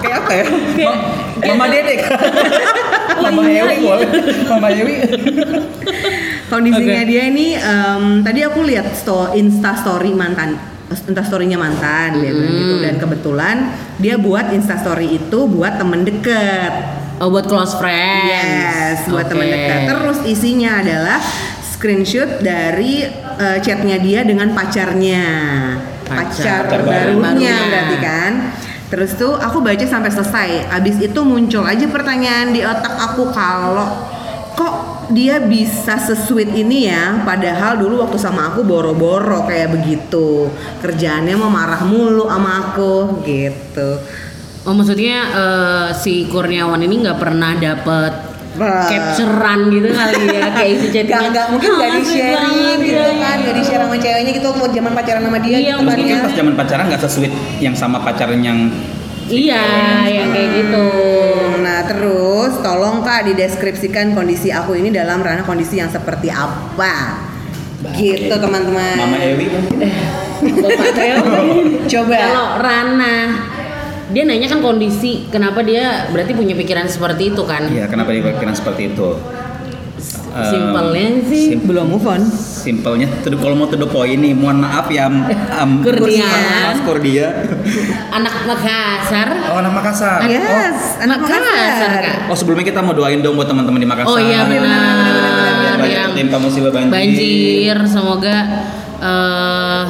Kayak 0.00 0.16
apa 0.22 0.32
ya? 0.32 0.44
Mama 1.44 1.64
Dedek. 1.68 2.00
Oh, 3.14 3.22
Mama 3.30 3.42
iya, 3.46 3.62
Ewi 3.62 3.74
iya. 3.74 3.78
boleh. 3.82 4.08
Mama 4.48 4.68
Ewi. 4.72 4.94
Kondisinya 6.54 7.02
Oke. 7.02 7.10
dia 7.10 7.22
ini 7.26 7.58
em, 7.58 8.04
tadi 8.22 8.40
aku 8.40 8.62
lihat 8.62 8.94
sto 8.94 9.34
Insta 9.34 9.74
story 9.74 10.14
mantan 10.14 10.54
Insta 10.86 11.26
story-nya 11.26 11.58
mantan 11.58 12.22
dia 12.22 12.30
bilang 12.30 12.54
gitu 12.54 12.74
dan 12.78 12.94
kebetulan 12.96 13.56
dia 13.98 14.14
buat 14.14 14.54
Insta 14.54 14.78
story 14.78 15.18
itu 15.18 15.50
buat 15.50 15.74
temen 15.74 16.06
deket. 16.06 16.72
oh 17.18 17.30
buat 17.30 17.46
close 17.46 17.74
friends. 17.74 18.30
Yes, 18.30 18.98
buat 19.06 19.26
Oke. 19.26 19.34
temen 19.34 19.46
dekat. 19.48 19.80
Terus 19.86 20.18
isinya 20.26 20.78
adalah 20.78 21.18
screenshot 21.64 22.38
dari 22.38 23.02
eh, 23.38 23.58
chatnya 23.58 23.98
dia 23.98 24.22
dengan 24.22 24.54
pacarnya, 24.54 25.24
Pacar. 26.06 26.22
pacar, 26.30 26.62
Pacar 26.70 26.80
baru. 26.82 27.18
barunya 27.18 27.22
Barunya. 27.22 27.56
berarti 27.66 27.96
kan. 27.98 28.32
Terus 28.94 29.10
tuh 29.18 29.34
aku 29.34 29.58
baca 29.58 29.82
sampai 29.82 30.10
selesai. 30.10 30.70
Abis 30.70 31.02
itu 31.02 31.20
muncul 31.26 31.66
aja 31.66 31.86
pertanyaan 31.90 32.54
di 32.54 32.62
otak 32.62 32.94
aku 32.94 33.34
kalau 33.34 33.88
kok 34.54 34.93
dia 35.10 35.40
bisa 35.40 35.96
sesweet 35.96 36.52
ini 36.52 36.88
ya. 36.88 37.20
Padahal 37.22 37.76
dulu 37.76 38.00
waktu 38.04 38.16
sama 38.16 38.52
aku 38.52 38.62
boro-boro 38.62 39.44
kayak 39.44 39.74
begitu. 39.74 40.48
Kerjaannya 40.80 41.34
mau 41.34 41.50
marah 41.50 41.82
mulu 41.82 42.28
sama 42.28 42.50
aku 42.70 43.20
gitu. 43.24 43.98
Oh 44.64 44.72
maksudnya 44.72 45.18
eh, 45.34 45.88
si 45.92 46.24
Kurniawan 46.24 46.80
ini 46.80 47.04
nggak 47.04 47.18
pernah 47.20 47.52
dapet 47.52 48.12
capturean 48.54 49.66
gitu 49.66 49.90
kali 49.90 50.30
ya 50.30 50.46
kayak 50.54 50.70
isi 50.78 50.86
Gak, 50.86 50.92
chattingnya 50.94 51.30
gak, 51.34 51.46
mungkin 51.50 51.70
"Ah, 51.74 51.78
gak 51.82 51.90
di 51.90 52.02
sharing 52.06 52.78
gitu 52.78 52.94
iya, 52.94 53.10
kan 53.18 53.34
iya." 53.36 53.44
Gak 53.44 53.54
di 53.58 53.62
share 53.66 53.82
sama 53.82 53.96
ceweknya 53.98 54.32
gitu 54.38 54.48
mau 54.54 54.68
zaman 54.70 54.92
pacaran 54.94 55.22
sama 55.26 55.38
dia 55.42 55.56
Iya, 55.58 55.58
gitu 55.58 55.74
kan 55.74 55.84
Mungkin 55.90 56.06
ya. 56.06 56.22
pas 56.22 56.32
zaman 56.38 56.54
pacaran 56.54 56.84
nggak 56.86 57.02
sesuai 57.02 57.30
yang 57.58 57.74
sama 57.74 57.98
pacaran 57.98 58.40
yang 58.40 58.58
Iya, 59.24 59.64
yang 60.10 60.28
kayak 60.32 60.50
gitu. 60.60 60.88
Nah 61.64 61.80
terus 61.88 62.52
tolong 62.60 63.00
kak 63.00 63.28
dideskripsikan 63.32 64.12
kondisi 64.12 64.52
aku 64.52 64.76
ini 64.76 64.92
dalam 64.92 65.24
ranah 65.24 65.44
kondisi 65.48 65.80
yang 65.80 65.88
seperti 65.88 66.28
apa. 66.28 67.24
Gitu 67.96 68.32
teman-teman. 68.32 68.96
Mama 69.00 69.18
Ewi 69.20 69.48
mungkin. 69.48 69.78
Teo 70.96 71.20
Coba. 71.88 72.16
Kalau 72.16 72.48
Rana 72.60 73.16
dia 74.12 74.22
nanya 74.28 74.46
kan 74.46 74.60
kondisi 74.60 75.26
kenapa 75.32 75.64
dia 75.64 76.06
berarti 76.12 76.36
punya 76.36 76.52
pikiran 76.52 76.84
seperti 76.86 77.32
itu 77.32 77.42
kan? 77.48 77.66
Iya, 77.72 77.88
kenapa 77.88 78.12
dia 78.12 78.22
berpikiran 78.22 78.54
seperti 78.54 78.92
itu? 78.92 79.16
Em, 80.34 80.42
simpelnya 80.44 81.06
sih 81.24 81.42
sim- 81.48 81.62
Belum 81.62 81.86
move 81.88 82.02
on 82.04 82.22
Simpelnya, 82.64 83.06
tuh 83.22 83.36
kalau 83.36 83.54
mau 83.54 83.64
to 83.64 83.76
the 83.76 83.84
point 83.84 84.16
nih, 84.16 84.32
mohon 84.32 84.58
maaf 84.58 84.88
ya, 84.88 85.04
am, 85.04 85.22
am, 85.52 85.70
Kurnia. 85.78 86.26
Mas 86.64 86.80
Kurnia. 86.80 87.28
anak 88.10 88.34
Makassar 88.42 89.28
Oh, 89.46 89.56
anak 89.56 89.72
Makassar. 89.74 90.24
Yes, 90.24 90.96
anak 90.98 91.22
Makassar. 91.22 91.90
Kak. 92.00 92.16
Oh, 92.24 92.32
oh, 92.32 92.36
sebelumnya 92.36 92.64
kita 92.64 92.80
mau 92.80 92.90
doain 92.90 93.20
dong 93.20 93.36
buat 93.36 93.46
teman-teman 93.46 93.78
di 93.78 93.86
Makassar. 93.86 94.10
Oh 94.10 94.18
iya 94.18 94.42
Biar 94.42 94.50
benar 94.50 95.76
banyak 95.76 95.92
yang 95.92 96.12
timpa 96.16 96.38
musibah 96.38 96.70
banjir. 96.70 96.90
banjir 96.90 97.76
semoga 97.84 98.36
eh 98.98 99.84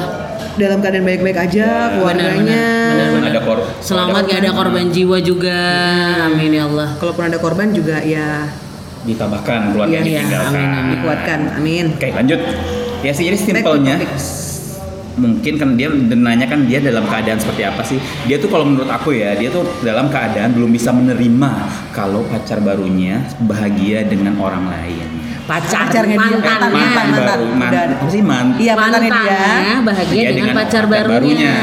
Dalam 0.55 0.79
keadaan 0.79 1.03
baik-baik 1.03 1.35
aja 1.37 1.67
keluarganya 1.91 2.63
benar, 2.89 3.07
benar. 3.11 3.27
Ada 3.29 3.41
kor. 3.41 3.59
selamat 3.79 4.23
gak 4.25 4.39
ada 4.39 4.51
korban 4.51 4.87
jiwa 4.87 5.17
juga 5.19 5.59
amin 6.25 6.51
ya 6.53 6.63
Allah 6.65 6.89
Kalaupun 6.95 7.23
ada 7.25 7.37
korban 7.37 7.67
juga 7.69 7.99
ya 7.99 8.47
Ditambahkan 9.05 9.59
keluarga 9.71 9.93
Iya, 9.93 10.01
iya, 10.01 10.19
ditinggalkan. 10.19 10.51
amin, 10.51 10.69
amin. 10.71 10.91
dikuatkan 10.91 11.39
Amin 11.55 11.85
Oke, 11.93 12.09
lanjut. 12.11 12.39
Ya 12.99 13.11
sih, 13.11 13.23
jadi 13.23 13.37
simpelnya 13.37 13.95
mungkin 15.15 15.55
kan 15.55 15.69
dia 15.73 15.87
nanya 15.93 16.43
kan 16.43 16.65
dia 16.65 16.81
dalam 16.81 17.05
keadaan 17.05 17.37
seperti 17.37 17.63
apa 17.63 17.81
sih? 17.81 17.95
Dia 18.25 18.35
tuh 18.35 18.49
kalau 18.49 18.65
menurut 18.65 18.89
aku 18.89 19.13
ya, 19.13 19.31
dia 19.31 19.47
tuh 19.47 19.63
dalam 19.79 20.09
keadaan 20.09 20.51
belum 20.51 20.67
bisa 20.69 20.89
menerima 20.89 21.51
kalau 21.91 22.25
pacar 22.25 22.59
barunya 22.59 23.23
bahagia 23.41 24.03
dengan 24.03 24.35
orang 24.37 24.65
lain. 24.65 25.07
pacar 25.45 25.85
Pacarnya 25.85 26.17
dia, 26.17 26.35
mantannya 26.35 26.73
mantan, 26.73 27.05
mantan. 27.05 27.25
baru, 27.29 27.45
man, 27.47 27.69
Udah. 27.69 27.83
apa 27.95 28.09
sih 28.09 28.23
man? 28.23 28.45
Iya 28.57 28.73
mantannya 28.73 29.11
dia 29.13 29.37
bahagia 29.37 29.79
Bahagia 29.85 30.17
dengan, 30.25 30.35
dengan 30.41 30.55
pacar 30.57 30.83
pacar 30.83 31.05
barunya. 31.05 31.13
barunya. 31.13 31.55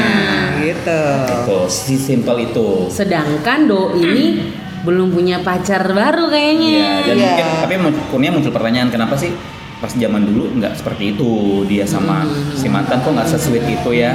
Gitu 0.55 1.01
Tuh, 1.43 1.65
si 1.67 1.95
simpel 1.99 2.35
itu. 2.41 2.67
sedangkan 2.87 3.59
do 3.67 3.91
ini 3.93 4.25
belum 4.83 5.15
punya 5.15 5.39
pacar 5.39 5.87
baru 5.89 6.27
kayaknya. 6.27 6.67
Iya, 6.69 6.91
dan 7.07 7.15
mungkin 7.17 7.45
tapi 7.63 7.73
kurnia 8.11 8.31
muncul 8.35 8.51
pertanyaan 8.51 8.91
kenapa 8.91 9.15
sih 9.15 9.31
pas 9.79 9.91
zaman 9.91 10.23
dulu 10.23 10.59
nggak 10.59 10.75
seperti 10.75 11.15
itu? 11.15 11.63
Dia 11.67 11.87
sama 11.87 12.23
si 12.51 12.67
mantan 12.67 12.99
kok 12.99 13.11
nggak 13.11 13.27
sesuit 13.27 13.63
itu 13.63 13.89
ya? 13.95 14.11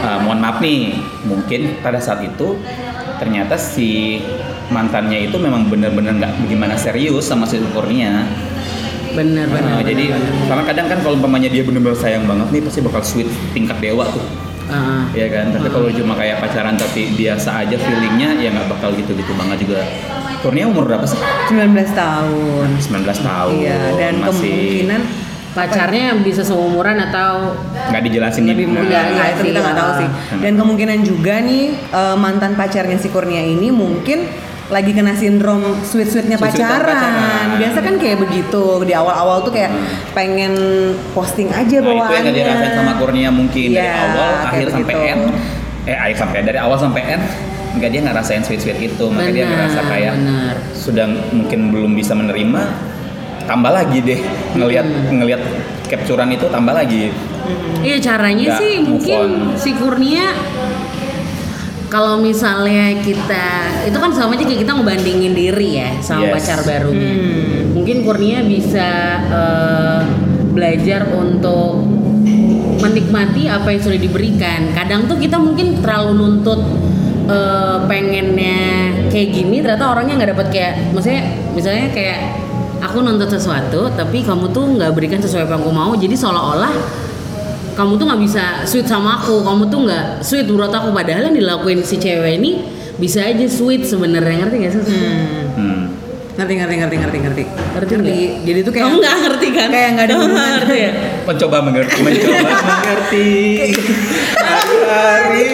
Ah, 0.00 0.20
mohon 0.20 0.40
maaf 0.40 0.60
nih 0.60 0.92
mungkin 1.24 1.80
pada 1.80 1.96
saat 2.00 2.20
itu 2.20 2.56
ternyata 3.16 3.56
si 3.56 4.20
mantannya 4.68 5.28
itu 5.28 5.36
memang 5.36 5.68
benar-benar 5.68 6.16
nggak 6.16 6.32
bagaimana 6.44 6.76
serius 6.76 7.24
sama 7.24 7.44
si 7.44 7.60
Kurnia. 7.72 8.24
Bener 9.14 9.46
bener 9.46 9.62
Nah, 9.62 9.78
bener, 9.78 9.88
jadi 9.94 10.04
bener. 10.10 10.32
karena 10.50 10.62
kadang 10.66 10.86
kan 10.90 10.98
kalau 11.00 11.14
umpamanya 11.14 11.46
dia 11.46 11.62
benar-benar 11.62 11.94
sayang 11.94 12.26
banget 12.26 12.48
nih 12.50 12.62
pasti 12.66 12.80
bakal 12.82 12.98
sweet 13.00 13.28
tingkat 13.54 13.78
dewa 13.78 14.04
tuh 14.10 14.24
Ah. 14.70 15.04
ya 15.12 15.26
kan? 15.28 15.52
Tapi 15.52 15.68
kalau 15.68 15.88
cuma 15.92 16.16
kayak 16.16 16.40
pacaran 16.40 16.74
tapi 16.74 17.12
biasa 17.14 17.64
aja 17.66 17.76
feelingnya 17.76 18.40
ya 18.40 18.48
nggak 18.52 18.68
bakal 18.72 18.90
gitu-gitu 18.96 19.32
banget 19.36 19.68
juga. 19.68 19.80
Kurnia 20.40 20.68
umur 20.68 20.84
berapa 20.84 21.04
sih? 21.08 21.16
19 21.48 21.72
tahun. 21.96 22.68
19 22.76 23.20
tahun. 23.20 23.52
Iya 23.60 23.80
dan 23.96 24.14
masih 24.20 24.52
kemungkinan 24.84 25.02
pacarnya 25.54 26.18
bisa 26.20 26.42
seumuran 26.42 26.98
atau 26.98 27.54
nggak 27.94 28.02
dijelasin 28.10 28.44
lebih 28.50 28.66
Nah, 28.68 28.82
muda. 28.82 29.00
Ya 29.14 29.24
itu 29.30 29.42
kita 29.54 29.58
nggak 29.62 29.76
tahu 29.78 29.90
ah. 29.94 29.98
sih 30.02 30.08
dan 30.42 30.52
kemungkinan 30.58 30.98
juga 31.06 31.34
nih 31.40 31.64
eh, 31.78 32.16
mantan 32.18 32.52
pacarnya 32.58 32.98
si 32.98 33.08
Kurnia 33.08 33.40
ini 33.40 33.70
mungkin 33.70 34.26
lagi 34.74 34.90
kena 34.90 35.14
sindrom 35.14 35.62
sweet 35.80 36.10
sweetnya 36.10 36.34
Sweet-sweetan 36.34 36.82
pacaran. 36.82 36.98
pacaran. 36.98 37.46
biasa 37.56 37.78
kan 37.78 37.94
kayak 37.94 38.18
begitu 38.20 38.62
di 38.82 38.92
awal-awal 38.92 39.40
tuh 39.40 39.52
kayak 39.52 39.70
pengen 40.10 40.52
posting 41.14 41.46
aja 41.48 41.78
Nah, 41.78 41.86
itu 41.86 41.94
yang 41.94 41.98
bawaannya 42.02 42.32
dirasain 42.34 42.72
sama 42.74 42.92
Kurnia 42.96 43.30
mungkin 43.30 43.68
dari 43.70 43.78
Iya, 43.80 43.94
awal 44.04 44.30
akhir 44.44 44.66
sampai 44.68 44.82
begitu. 44.92 45.12
end 45.12 45.22
eh 45.84 45.96
akhir 45.96 46.16
sampai 46.18 46.38
dari 46.42 46.58
awal 46.58 46.74
sampai 46.76 47.02
end 47.06 47.24
nggak 47.74 47.88
dia 47.88 48.00
nggak 48.02 48.16
rasain 48.16 48.40
sweet 48.40 48.58
sweet 48.58 48.78
itu 48.80 49.04
makanya 49.06 49.32
dia 49.32 49.46
ngerasa 49.46 49.80
kayak 49.84 50.14
benar. 50.16 50.54
sudah 50.72 51.06
mungkin 51.30 51.60
belum 51.70 51.92
bisa 51.92 52.12
menerima 52.12 52.62
tambah 53.44 53.68
lagi 53.68 53.98
deh 54.00 54.20
ngelihat 54.54 54.86
ngelihat 55.08 55.42
capturean 55.84 56.30
itu 56.30 56.46
tambah 56.48 56.72
lagi 56.72 57.14
Iya 57.78 58.00
caranya 58.00 58.40
Nggak 58.48 58.58
sih 58.58 58.74
mungkin 58.80 59.20
on. 59.20 59.32
si 59.54 59.70
Kurnia 59.70 60.32
kalau 61.92 62.18
misalnya 62.18 62.96
kita 63.04 63.46
itu 63.86 63.96
kan 64.00 64.10
sama 64.10 64.34
aja 64.34 64.44
kayak 64.44 64.60
kita 64.66 64.72
ngebandingin 64.74 65.32
diri 65.36 65.78
ya 65.78 65.90
sama 66.00 66.26
Yes. 66.28 66.34
pacar 66.40 66.58
barunya. 66.66 67.12
Hmm. 67.14 67.76
Mungkin 67.76 67.96
Kurnia 68.02 68.40
bisa 68.42 68.88
eh, 69.28 70.00
belajar 70.54 71.10
untuk 71.14 71.82
menikmati 72.80 73.48
apa 73.48 73.68
yang 73.72 73.82
sudah 73.82 74.00
diberikan. 74.00 74.72
Kadang 74.76 75.06
tuh 75.08 75.16
kita 75.16 75.36
mungkin 75.40 75.80
terlalu 75.82 76.12
nuntut 76.18 76.60
eh, 77.30 77.78
pengennya 77.86 78.60
kayak 79.08 79.28
gini, 79.30 79.62
ternyata 79.62 79.94
orangnya 79.94 80.14
nggak 80.20 80.30
dapat 80.34 80.46
kayak, 80.50 80.74
maksudnya 80.92 81.22
misalnya 81.54 81.86
kayak 81.94 82.18
aku 82.82 83.00
nuntut 83.00 83.30
sesuatu, 83.30 83.88
tapi 83.94 84.20
kamu 84.26 84.50
tuh 84.52 84.76
nggak 84.76 84.90
berikan 84.92 85.22
sesuai 85.22 85.48
apa 85.48 85.56
yang 85.56 85.62
aku 85.64 85.72
mau, 85.72 85.92
jadi 85.96 86.14
seolah-olah 86.18 86.74
kamu 87.74 87.98
tuh 87.98 88.06
nggak 88.06 88.22
bisa 88.22 88.44
sweet 88.64 88.86
sama 88.86 89.18
aku 89.18 89.42
kamu 89.42 89.66
tuh 89.68 89.80
nggak 89.86 90.06
sweet 90.22 90.46
menurut 90.46 90.70
aku. 90.70 90.94
Padahal 90.94 91.30
yang 91.30 91.36
dilakuin 91.36 91.82
si 91.82 91.98
cewek 91.98 92.38
ini 92.38 92.62
bisa 92.96 93.26
aja 93.26 93.46
sweet 93.50 93.82
sebenarnya 93.82 94.46
ngerti 94.46 94.56
gak 94.62 94.72
sih? 94.72 94.80
Hmm. 94.86 95.44
hmm. 95.58 95.82
ngerti 96.34 96.52
ngerti 96.58 96.74
ngerti 96.78 96.96
ngerti 96.98 97.18
ngerti. 97.18 97.44
Ngerti 97.74 97.92
nggak? 97.94 98.16
jadi 98.46 98.58
tuh 98.62 98.72
kayak 98.74 98.86
kamu 98.86 98.96
nggak 99.02 99.16
ngerti 99.26 99.46
kan? 99.50 99.68
kayak 99.70 99.88
nggak 99.94 100.06
ada 100.06 100.14
hubungan. 100.22 100.50
ngerti 100.58 100.76
ya? 100.78 100.92
Mencoba 101.26 101.56
mengerti 101.62 101.98
mencoba 102.02 102.50
mengerti. 102.70 103.28
Hari 104.84 105.44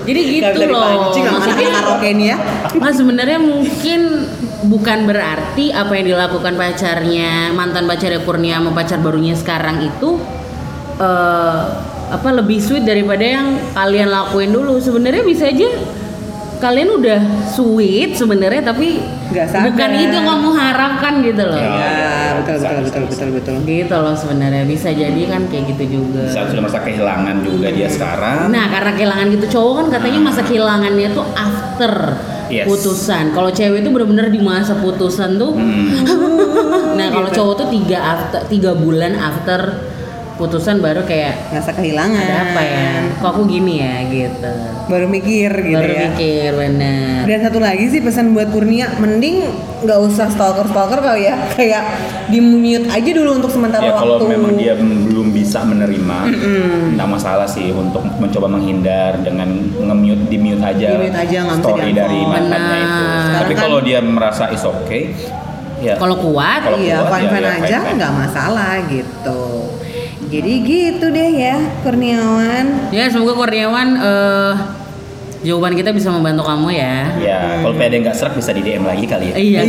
jadi 0.00 0.20
gitu 0.26 0.60
loh. 0.66 1.12
maksudnya 1.14 1.68
karaoke 1.70 2.08
ini 2.10 2.24
ya. 2.34 2.36
Nah 2.82 2.90
sebenarnya 2.90 3.38
mungkin 3.38 4.00
bukan 4.66 5.08
berarti 5.08 5.70
apa 5.70 5.92
yang 5.96 6.06
dilakukan 6.16 6.54
pacarnya 6.58 7.54
mantan 7.54 7.86
pacarnya 7.86 8.20
Kurnia 8.24 8.58
sama 8.58 8.70
pacar 8.74 8.98
barunya 9.00 9.36
sekarang 9.38 9.86
itu 9.86 10.18
eh 11.00 11.60
apa 12.10 12.28
lebih 12.34 12.58
sweet 12.58 12.82
daripada 12.82 13.22
yang 13.22 13.46
kalian 13.72 14.10
lakuin 14.10 14.50
dulu. 14.50 14.76
Sebenarnya 14.76 15.22
bisa 15.22 15.46
aja 15.48 15.68
kalian 16.60 16.92
udah 16.92 17.20
sweet 17.48 18.12
sebenarnya 18.12 18.60
tapi 18.60 19.00
Nggak 19.32 19.46
sadar. 19.48 19.64
bukan 19.72 19.90
itu 19.96 20.12
yang 20.12 20.26
kamu 20.28 20.50
harapkan 20.52 21.12
gitu 21.24 21.42
loh. 21.48 21.56
Ya. 21.56 21.70
ya 21.72 22.12
betul 22.36 22.54
bisa, 22.60 22.68
betul 22.68 22.82
bisa, 22.84 22.84
betul 22.84 23.00
bisa. 23.00 23.24
betul 23.24 23.28
betul 23.32 23.54
Gitu 23.64 23.96
loh 23.96 24.12
sebenarnya 24.12 24.64
bisa 24.68 24.88
jadi 24.92 25.22
kan 25.24 25.42
kayak 25.48 25.64
gitu 25.72 25.84
juga. 25.88 26.28
saat 26.28 26.52
sudah 26.52 26.60
merasa 26.60 26.80
kehilangan 26.84 27.36
juga 27.40 27.68
dia 27.72 27.88
sekarang 27.88 28.52
Nah 28.52 28.64
karena 28.68 28.90
kehilangan 28.92 29.26
gitu 29.32 29.46
cowok 29.56 29.72
kan 29.72 29.86
katanya 29.96 30.20
masa 30.20 30.40
kehilangannya 30.44 31.08
tuh 31.16 31.26
after 31.32 31.94
Yes. 32.50 32.66
putusan. 32.66 33.30
Kalau 33.30 33.54
cewek 33.54 33.78
itu 33.78 33.94
bener-bener 33.94 34.26
di 34.26 34.42
masa 34.42 34.74
putusan 34.74 35.38
tuh. 35.38 35.54
Hmm. 35.54 35.86
nah 36.98 37.06
kalau 37.08 37.30
cowok 37.30 37.54
tuh 37.62 37.68
tiga 37.70 37.98
after 38.02 38.42
tiga 38.50 38.74
bulan 38.74 39.14
after 39.14 39.78
putusan 40.40 40.80
baru 40.80 41.04
kayak 41.04 41.52
ngerasa 41.52 41.70
kehilangan 41.70 42.16
ada 42.18 42.36
apa 42.42 42.60
ya? 42.62 42.88
Kok 43.14 43.28
aku 43.28 43.42
gini 43.44 43.74
ya 43.78 43.94
gitu. 44.06 44.52
baru 44.88 45.06
mikir 45.06 45.54
gitu 45.54 45.76
baru 45.76 45.92
ya 45.92 46.02
mikir 46.08 46.50
bener. 46.56 47.22
Dan 47.22 47.38
satu 47.40 47.58
lagi 47.60 47.84
sih 47.86 48.00
pesan 48.00 48.32
buat 48.32 48.50
Kurnia, 48.50 48.90
mending 48.96 49.46
nggak 49.80 49.98
usah 50.02 50.26
stalker 50.26 50.66
stalker 50.66 50.98
kali 50.98 51.24
ya, 51.24 51.38
kayak 51.54 51.82
di 52.26 52.40
mute 52.40 52.88
aja 52.88 53.10
dulu 53.12 53.38
untuk 53.38 53.52
sementara 53.52 53.80
ya 53.80 53.92
waktu. 53.92 54.02
kalau 54.02 54.16
memang 54.24 54.56
dia 54.56 54.74
belum 54.74 55.30
bisa 55.30 55.62
menerima 55.62 56.18
nggak 56.96 57.08
masalah 57.08 57.46
sih 57.46 57.70
untuk 57.70 58.02
mencoba 58.18 58.50
menghindar 58.50 59.20
dengan 59.20 59.46
nge-mute 59.78 60.26
di 60.26 60.36
mute 60.36 60.58
aja, 60.60 60.90
Di-mute 60.96 61.18
aja, 61.18 61.38
story 61.54 61.90
dari 61.92 62.18
mantannya 62.20 62.78
itu 62.78 62.90
Benar. 62.98 63.14
tapi 63.14 63.22
Sekarang 63.22 63.54
kan- 63.54 63.62
kalau 63.62 63.78
dia 63.80 63.98
merasa 64.00 64.44
is 64.48 64.64
okay 64.64 65.02
ya 65.80 65.94
Kalau 65.96 66.16
kuat, 66.18 66.60
Kalau 66.60 66.76
iya 66.76 66.98
kuat, 67.00 67.10
fine 67.14 67.24
ya, 67.24 67.30
fine 67.30 67.46
ya, 67.46 67.78
aja 67.78 67.78
nggak 67.94 68.12
masalah 68.12 68.72
gitu. 68.84 69.40
Jadi 70.30 70.52
gitu 70.62 71.10
deh 71.10 71.30
ya 71.32 71.58
Kurniawan. 71.82 72.90
ya 72.90 73.04
semoga 73.06 73.34
Kurniawan 73.34 73.88
eh 73.98 74.54
jawaban 75.40 75.72
kita 75.72 75.90
bisa 75.90 76.06
membantu 76.08 76.44
kamu 76.44 76.68
ya. 76.70 77.16
ya 77.16 77.38
kalau 77.58 77.72
ada 77.74 77.88
yang 77.88 78.04
nggak 78.04 78.14
serak 78.14 78.36
bisa 78.36 78.52
di 78.52 78.60
DM 78.60 78.84
lagi 78.84 79.04
kali 79.04 79.26
ya 79.26 79.34
Iya. 79.34 79.60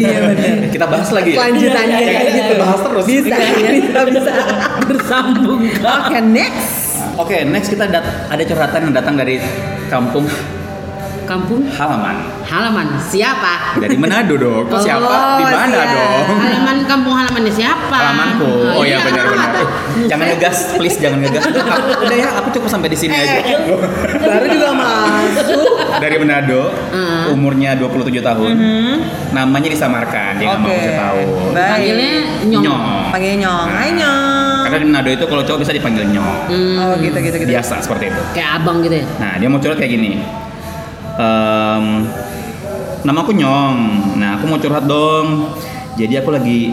kita 0.68 0.86
bahas 0.86 1.10
lagi 1.10 1.32
ya 1.32 1.38
Lanjutannya 1.42 1.96
Ya, 1.96 2.08
kayak 2.12 2.24
kita 2.28 2.36
gitu. 2.46 2.56
bahas 2.60 2.80
terus 2.84 3.06
Bisa, 3.08 3.36
bisa, 3.72 4.00
bisa. 4.06 4.32
Bersambung 4.92 5.62
Oke 5.72 6.20
next. 6.22 6.72
oke 7.16 7.36
next 7.48 7.70
kita 7.70 7.86
dat- 7.88 8.28
ada 8.28 8.44
curhatan 8.44 8.80
yang 8.86 8.94
datang 8.94 9.16
dari 9.16 9.40
kampung 9.88 10.28
kampung 11.32 11.62
halaman 11.70 12.16
halaman 12.44 12.88
siapa? 13.02 13.78
dari 13.78 13.96
Manado 13.96 14.36
dong 14.36 14.68
kok 14.68 14.84
siapa 14.86 15.08
Oh, 15.08 15.38
di 15.38 15.46
mana 15.46 15.72
siap. 15.78 15.90
dong 15.90 16.26
Halaman 16.38 16.78
kampung 16.84 17.14
halamannya 17.14 17.54
siapa? 17.54 17.96
halamanku 17.96 18.52
oh 18.70 18.84
ya 18.84 18.90
iya. 18.92 18.98
benar-benar 19.02 19.52
jangan 20.12 20.26
ngegas 20.28 20.58
please 20.76 20.98
jangan 20.98 21.20
ngegas 21.20 21.44
udah, 21.46 21.64
aku- 21.72 22.00
udah 22.04 22.18
ya 22.18 22.30
aku 22.34 22.48
cukup 22.52 22.68
sampai 22.70 22.88
di 22.88 22.98
sini 22.98 23.14
aja 23.14 23.40
Baru 24.22 24.46
juga 24.46 24.70
masuk. 24.74 25.72
dari 25.98 26.16
Manado 26.18 26.62
Heeh. 26.90 27.32
umurnya 27.32 27.74
27 27.74 27.96
tahun 28.22 28.54
namanya 29.32 29.70
disamarkan 29.70 30.32
dia 30.36 30.48
nggak 30.50 30.60
mau 30.60 30.70
kasih 30.70 30.94
tahu. 30.94 31.22
Panggilnya 31.54 32.12
nyong. 32.44 32.64
nyong 32.64 32.84
Panggil 33.08 33.34
nyong. 33.38 33.68
Hai 33.70 33.90
nyong. 33.94 34.60
karena 34.62 34.78
di 34.78 34.86
Manado 34.86 35.10
itu 35.10 35.26
kalau 35.26 35.42
cowok 35.42 35.60
bisa 35.62 35.72
dipanggil 35.72 36.04
nyong 36.06 36.30
Hmm, 36.44 36.76
Oh 36.78 36.94
gitu 36.98 37.18
gitu 37.18 37.36
gitu. 37.38 37.50
biasa 37.50 37.80
seperti 37.80 38.10
itu 38.10 38.22
kayak 38.34 38.50
abang 38.58 38.82
gitu 38.82 38.96
ya. 38.98 39.06
nah 39.18 39.34
dia 39.36 39.48
mau 39.48 39.58
curhat 39.58 39.78
kayak 39.78 39.92
gini 39.94 40.20
Em, 41.20 41.86
nama 43.02 43.18
aku 43.20 43.34
Nyong 43.36 43.78
nah 44.22 44.38
aku 44.40 44.46
mau 44.48 44.60
curhat 44.62 44.86
dong 44.88 45.52
jadi 46.00 46.24
aku 46.24 46.32
lagi 46.32 46.72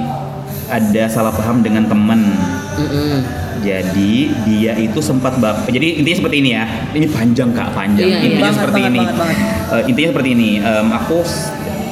ada 0.68 1.08
salah 1.08 1.32
paham 1.32 1.64
dengan 1.64 1.88
temen 1.88 2.36
Mm-mm. 2.78 3.48
Jadi 3.58 4.30
dia 4.46 4.72
itu 4.78 5.02
sempat 5.02 5.34
bap. 5.42 5.66
Jadi 5.66 5.98
intinya 5.98 6.18
seperti 6.22 6.36
ini 6.38 6.50
ya. 6.54 6.64
Ini 6.94 7.06
panjang 7.10 7.50
kak, 7.50 7.74
panjang. 7.74 8.06
Iya, 8.06 8.14
iya. 8.14 8.22
intinya 8.22 8.44
Banget, 8.46 8.58
seperti 8.62 8.78
banget, 8.78 8.92
ini. 8.94 8.98
banget, 9.02 9.16
banget. 9.18 9.36
Eh, 9.74 9.82
intinya 9.90 10.08
seperti 10.14 10.28
ini. 10.30 10.50
Em, 10.62 10.86
aku 10.94 11.16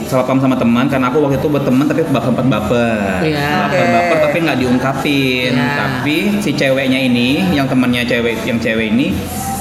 salah 0.07 0.23
paham 0.23 0.39
sama 0.39 0.55
teman 0.55 0.87
karena 0.87 1.11
aku 1.11 1.19
waktu 1.27 1.43
itu 1.43 1.49
berteman 1.51 1.85
tapi 1.91 2.07
baper 2.07 2.31
sempat 2.31 2.47
baper. 2.47 3.27
Iya. 3.27 3.51
Baper 3.67 3.87
baper 3.91 4.19
tapi 4.31 4.37
nggak 4.47 4.59
diungkapin. 4.63 5.53
Iya. 5.59 5.75
Tapi 5.75 6.17
si 6.39 6.51
ceweknya 6.55 7.03
ini, 7.03 7.43
yang 7.51 7.67
temannya 7.67 8.07
cewek, 8.07 8.47
yang 8.47 8.63
cewek 8.63 8.95
ini 8.95 9.11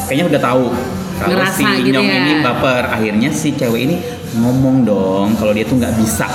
kayaknya 0.06 0.26
udah 0.30 0.42
tahu 0.42 0.66
kalau 1.18 1.32
Ngerasa 1.34 1.58
si 1.58 1.66
gitu 1.82 1.92
Nyong 1.94 2.06
ya. 2.06 2.18
ini 2.18 2.34
baper. 2.40 2.84
Akhirnya 2.88 3.30
si 3.30 3.50
cewek 3.52 3.82
ini 3.82 3.96
ngomong 4.36 4.84
dong 4.84 5.28
kalau 5.34 5.52
dia 5.52 5.64
tuh 5.64 5.78
nggak 5.78 5.96
bisa 5.96 6.28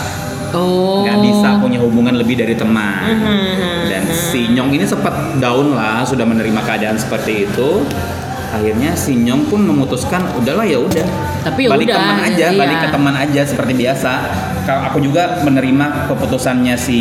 Oh. 0.51 1.07
nggak 1.07 1.23
bisa 1.23 1.49
punya 1.59 1.79
hubungan 1.79 2.11
lebih 2.13 2.35
dari 2.35 2.53
teman 2.53 3.07
Mhm. 3.07 3.87
dan 3.87 4.03
si 4.11 4.51
Nyong 4.51 4.73
ini 4.73 4.83
sempat 4.83 5.39
down 5.39 5.71
lah 5.71 6.03
sudah 6.03 6.25
menerima 6.25 6.59
keadaan 6.61 6.99
seperti 6.99 7.47
itu 7.47 7.87
akhirnya 8.51 8.99
si 8.99 9.15
Nyong 9.15 9.47
pun 9.47 9.63
memutuskan 9.63 10.27
udahlah 10.35 10.67
ya 10.67 10.83
udah 10.83 11.07
Tapi 11.41 11.65
ya 11.65 11.71
balik 11.71 11.87
udah, 11.87 11.97
teman 11.97 12.19
aja 12.27 12.47
iya. 12.47 12.59
balik 12.59 12.79
ke 12.81 12.89
teman 12.91 13.15
aja 13.17 13.41
seperti 13.47 13.73
biasa 13.79 14.13
kalau 14.61 14.83
aku 14.85 14.99
juga 14.99 15.39
menerima 15.41 15.87
keputusannya 16.11 16.75
si 16.75 16.99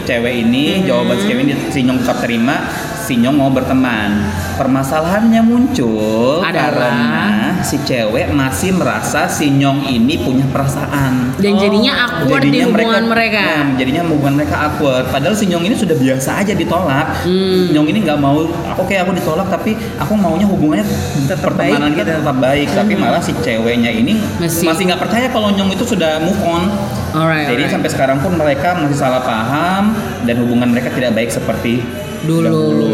cewek 0.00 0.46
ini 0.46 0.64
Mhm. 0.78 0.86
jawaban 0.86 1.16
si 1.18 1.24
cewek 1.26 1.42
ini 1.42 1.54
si 1.68 1.82
Nyong 1.82 1.98
tetap 1.98 2.22
terima 2.22 2.62
si 3.04 3.20
Nyong 3.20 3.36
mau 3.36 3.52
berteman. 3.52 4.24
Permasalahannya 4.56 5.44
muncul 5.44 6.40
Adalah? 6.40 6.72
karena 6.72 7.24
si 7.60 7.76
cewek 7.84 8.32
masih 8.32 8.72
merasa 8.72 9.28
si 9.28 9.52
Nyong 9.52 9.84
ini 9.84 10.16
punya 10.16 10.48
perasaan. 10.48 11.36
Dan 11.36 11.60
jadinya 11.60 11.92
awkward 12.08 12.48
di 12.48 12.64
hubungan 12.64 13.04
mereka. 13.04 13.42
Nah, 13.44 13.76
jadinya 13.76 14.02
hubungan 14.08 14.40
mereka 14.40 14.56
awkward. 14.64 15.04
Padahal 15.12 15.36
si 15.36 15.44
Nyong 15.44 15.68
ini 15.68 15.76
sudah 15.76 15.92
biasa 15.92 16.40
aja 16.40 16.56
ditolak. 16.56 17.28
Hmm. 17.28 17.76
Nyong 17.76 17.86
ini 17.92 17.98
nggak 18.00 18.16
mau, 18.16 18.48
oke 18.74 18.94
aku 18.96 19.12
ditolak 19.12 19.52
tapi 19.52 19.76
aku 20.00 20.16
maunya 20.16 20.48
hubungannya 20.48 20.86
Tetap 21.28 21.52
pertemanan 21.52 21.92
baik 21.92 22.00
kita 22.00 22.08
gitu. 22.08 22.20
tetap 22.24 22.36
baik. 22.40 22.68
Tapi 22.72 22.92
malah 22.96 23.20
si 23.20 23.32
ceweknya 23.36 23.90
ini 23.92 24.16
Masih- 24.40 24.64
masih 24.64 24.82
nggak 24.88 25.00
percaya 25.04 25.26
kalau 25.28 25.52
Nyong 25.52 25.76
itu 25.76 25.84
sudah 25.84 26.24
move 26.24 26.40
on. 26.40 26.72
Alright, 27.14 27.46
Jadi 27.46 27.62
alright. 27.62 27.70
sampai 27.70 27.90
sekarang 27.92 28.18
pun 28.18 28.32
mereka 28.34 28.74
masih 28.74 28.98
salah 28.98 29.22
paham 29.22 29.94
dan 30.24 30.34
hubungan 30.40 30.66
mereka 30.66 30.90
tidak 30.90 31.14
baik 31.14 31.30
seperti 31.30 31.78
Dulu. 32.24 32.44
dahulu. 32.44 32.88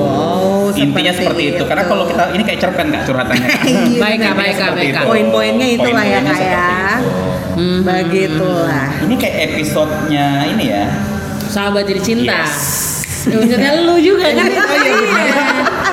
Oh, 0.00 0.68
Intinya 0.70 1.12
seperti 1.12 1.42
itu. 1.52 1.62
Karena 1.64 1.84
kalau 1.84 2.04
kita 2.06 2.30
ini 2.32 2.42
kayak 2.42 2.58
cerpen 2.60 2.88
kak 2.88 3.02
curhatannya. 3.04 3.48
Iya, 3.70 4.00
Baik, 4.00 4.18
Kak, 4.20 4.34
baik, 4.34 4.54
Kak, 4.56 4.70
baik, 4.72 4.90
Kak. 4.94 5.04
Poin-poinnya 5.04 5.66
itulah 5.70 6.04
ya, 6.04 6.18
Poin-poinnya 6.20 6.32
Kak, 6.32 6.40
ya. 6.40 6.70
itu. 6.70 7.10
Hmm. 7.50 7.78
Begitulah. 7.82 8.86
Ini 9.04 9.14
kayak 9.18 9.36
episodenya 9.50 10.26
ini 10.46 10.64
ya. 10.70 10.84
Sahabat 11.50 11.84
jadi 11.84 12.00
cinta. 12.00 12.46
Yes. 12.46 12.88
Ya, 13.20 13.36
maksudnya 13.36 13.70
lu 13.84 14.00
juga 14.00 14.32
kan? 14.32 14.48
Oh 14.48 14.64
iya 14.80 14.94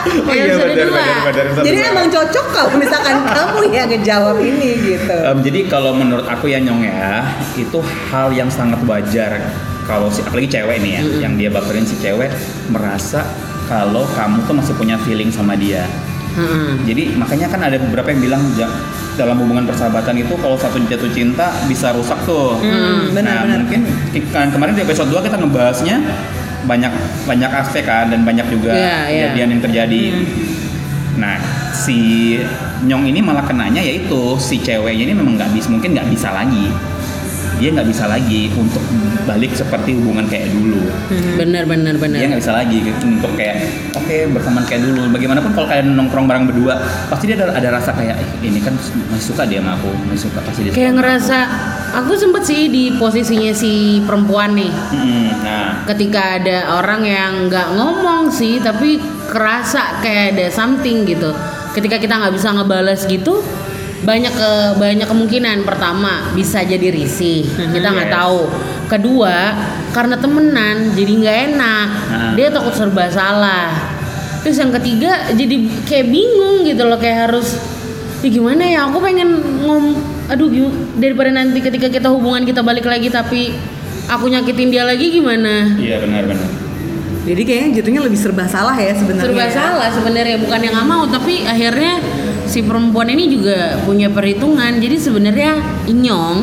Oh 0.08 0.32
iya, 0.32 0.56
benar, 0.56 0.88
benar, 0.88 0.88
benar, 1.28 1.46
benar. 1.52 1.64
Jadi 1.68 1.78
emang 1.84 2.08
cocok 2.08 2.46
kalau 2.56 2.72
misalkan 2.80 3.16
kamu 3.36 3.60
yang 3.76 3.88
ngejawab 3.92 4.38
ini 4.40 4.70
gitu. 4.80 5.12
Em, 5.12 5.38
jadi 5.44 5.60
kalau 5.68 5.92
menurut 5.92 6.24
aku 6.24 6.48
ya 6.48 6.64
Nyong 6.64 6.88
ya, 6.88 7.28
itu 7.60 7.80
hal 8.08 8.32
yang 8.32 8.48
sangat 8.48 8.80
wajar 8.88 9.44
kalau 9.88 10.08
si 10.08 10.20
apalagi 10.20 10.52
cewek 10.52 10.78
nih 10.78 10.92
ya, 10.94 11.02
yang 11.22 11.34
dia 11.34 11.48
baperin 11.48 11.82
si 11.82 11.96
cewek 11.98 12.28
merasa 12.68 13.24
kalau 13.66 14.04
kamu 14.10 14.44
tuh 14.44 14.54
masih 14.54 14.76
punya 14.76 15.00
feeling 15.00 15.28
sama 15.30 15.56
dia. 15.56 15.88
Jadi 16.84 17.18
makanya 17.18 17.48
kan 17.48 17.64
ada 17.64 17.78
beberapa 17.78 18.08
yang 18.08 18.22
bilang 18.22 18.42
dalam 19.18 19.34
hubungan 19.38 19.66
persahabatan 19.66 20.22
itu 20.22 20.38
kalau 20.38 20.54
satu 20.54 20.78
jatuh 20.84 21.10
cinta 21.10 21.50
bisa 21.66 21.90
rusak 21.90 22.20
tuh. 22.22 22.54
Hmm, 22.60 23.10
benar, 23.10 23.42
nah, 23.42 23.58
benar. 23.58 23.60
mungkin 23.66 23.82
ki- 24.14 24.30
kan 24.30 24.52
kemarin 24.52 24.78
di 24.78 24.86
episode 24.86 25.10
2 25.10 25.26
kita 25.26 25.34
ngebahasnya 25.36 25.98
banyak 26.64 26.94
banyak 27.26 27.50
aspek 27.50 27.82
kan 27.82 28.12
dan 28.12 28.22
banyak 28.22 28.46
juga 28.48 28.70
Iya, 28.70 28.98
iya. 29.10 29.22
kejadian 29.34 29.50
yang 29.58 29.62
terjadi. 29.64 30.04
Nah, 31.18 31.36
si 31.74 31.98
Nyong 32.78 33.10
ini 33.10 33.26
malah 33.26 33.42
kenanya 33.42 33.82
yaitu 33.82 34.38
si 34.38 34.62
ceweknya 34.62 35.10
ini 35.10 35.14
memang 35.18 35.34
nggak 35.34 35.50
bisa 35.50 35.74
mungkin 35.74 35.98
nggak 35.98 36.14
bisa 36.14 36.30
lagi. 36.30 36.70
Dia 37.58 37.70
nggak 37.74 37.88
bisa 37.90 38.06
lagi 38.06 38.54
untuk 38.54 38.82
balik 39.26 39.52
seperti 39.58 39.98
hubungan 39.98 40.30
kayak 40.30 40.54
dulu. 40.54 40.88
Bener 41.36 41.66
bener 41.66 41.98
bener. 41.98 42.18
Dia 42.22 42.28
nggak 42.32 42.42
bisa 42.42 42.54
lagi 42.54 42.80
untuk 42.86 43.34
kayak 43.34 43.58
oke 43.98 44.16
berteman 44.32 44.64
kayak 44.70 44.82
dulu. 44.86 45.02
Bagaimanapun 45.12 45.52
kalau 45.58 45.68
kalian 45.68 45.98
nongkrong 45.98 46.26
bareng 46.30 46.46
berdua, 46.48 46.80
pasti 47.10 47.28
dia 47.28 47.36
ada, 47.42 47.52
ada 47.58 47.70
rasa 47.82 47.92
kayak 47.98 48.16
"Ih, 48.22 48.54
ini 48.54 48.60
kan 48.62 48.78
masih 49.12 49.26
suka 49.34 49.44
dia 49.50 49.60
sama 49.60 49.76
aku, 49.76 49.90
masih 50.08 50.30
suka 50.30 50.40
pasti 50.46 50.60
dia. 50.64 50.72
Kayak 50.72 50.94
ngerasa 51.02 51.38
aku 51.98 52.14
sempet 52.14 52.44
sih 52.46 52.62
di 52.70 52.84
posisinya 52.96 53.52
si 53.52 54.00
perempuan 54.06 54.54
nih. 54.54 54.72
Mm-mm, 54.94 55.26
nah, 55.42 55.82
Ketika 55.90 56.38
ada 56.40 56.78
orang 56.78 57.02
yang 57.04 57.32
nggak 57.50 57.74
ngomong 57.74 58.30
sih, 58.30 58.62
tapi 58.62 59.02
kerasa 59.28 60.00
kayak 60.00 60.38
ada 60.38 60.48
something 60.54 61.04
gitu. 61.04 61.34
Ketika 61.76 61.98
kita 62.00 62.18
nggak 62.18 62.34
bisa 62.34 62.54
ngebales 62.54 63.06
gitu, 63.06 63.44
banyak 64.06 64.34
ke 64.34 64.50
banyak 64.78 65.08
kemungkinan. 65.08 65.66
Pertama 65.66 66.34
bisa 66.34 66.62
jadi 66.62 66.92
risih, 66.94 67.48
kita 67.48 67.88
nggak 67.90 68.10
Yes. 68.12 68.18
tahu. 68.18 68.42
Kedua, 68.88 69.36
karena 69.92 70.16
temenan 70.16 70.76
jadi 70.94 71.12
nggak 71.12 71.38
enak. 71.54 71.88
Nah. 72.12 72.32
Dia 72.38 72.48
takut 72.54 72.74
serba 72.74 73.10
salah. 73.10 73.74
Terus 74.46 74.58
yang 74.58 74.72
ketiga 74.72 75.34
jadi 75.34 75.56
kayak 75.84 76.08
bingung 76.08 76.64
gitu 76.64 76.88
loh 76.88 76.96
kayak 76.96 77.28
harus 77.28 77.58
ya 78.24 78.30
gimana 78.32 78.64
ya 78.64 78.90
aku 78.90 78.98
pengen 78.98 79.30
ngom 79.66 79.94
aduh 80.28 80.50
daripada 80.98 81.30
nanti 81.30 81.62
ketika 81.62 81.86
kita 81.88 82.10
hubungan 82.10 82.42
kita 82.44 82.66
balik 82.66 82.84
lagi 82.84 83.14
tapi 83.14 83.54
aku 84.10 84.26
nyakitin 84.26 84.74
dia 84.74 84.84
lagi 84.88 85.12
gimana 85.14 85.78
iya 85.78 86.00
benar-benar. 86.02 86.48
Jadi 87.28 87.44
kayaknya 87.44 87.70
jatuhnya 87.84 88.02
lebih 88.08 88.16
serba 88.16 88.48
salah 88.48 88.72
ya 88.80 88.96
sebenarnya. 88.96 89.28
serba 89.28 89.46
ya. 89.46 89.52
salah 89.52 89.90
sebenarnya 89.92 90.40
bukan 90.40 90.60
yang 90.64 90.74
nggak 90.80 90.88
mau 90.88 91.04
tapi 91.12 91.44
akhirnya 91.44 92.00
si 92.48 92.64
perempuan 92.64 93.12
ini 93.12 93.28
juga 93.28 93.78
punya 93.84 94.08
perhitungan. 94.08 94.80
Jadi 94.80 94.96
sebenarnya 94.98 95.60
Inyong 95.86 96.38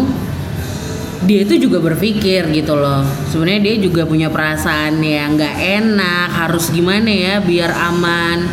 dia 1.24 1.40
itu 1.40 1.56
juga 1.56 1.80
berpikir 1.80 2.52
gitu 2.52 2.76
loh. 2.76 3.00
Sebenarnya 3.32 3.72
dia 3.72 3.76
juga 3.80 4.04
punya 4.04 4.28
perasaan 4.28 5.00
yang 5.00 5.40
nggak 5.40 5.56
enak 5.56 6.28
harus 6.30 6.68
gimana 6.68 7.08
ya 7.08 7.34
biar 7.40 7.72
aman. 7.72 8.44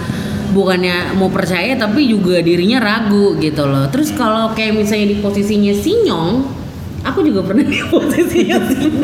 Bukannya 0.51 1.15
mau 1.15 1.31
percaya 1.31 1.75
tapi 1.79 2.07
juga 2.07 2.39
dirinya 2.39 2.79
ragu 2.79 3.35
gitu 3.39 3.67
loh. 3.67 3.87
Terus 3.91 4.11
kalau 4.15 4.51
kayak 4.55 4.75
misalnya 4.75 5.15
di 5.15 5.17
posisinya 5.19 5.75
Sinyong 5.75 6.60
aku 7.01 7.19
juga 7.25 7.41
pernah 7.45 7.65
di 7.65 7.77
posisinya. 7.89 8.57
Sinyong 8.61 8.95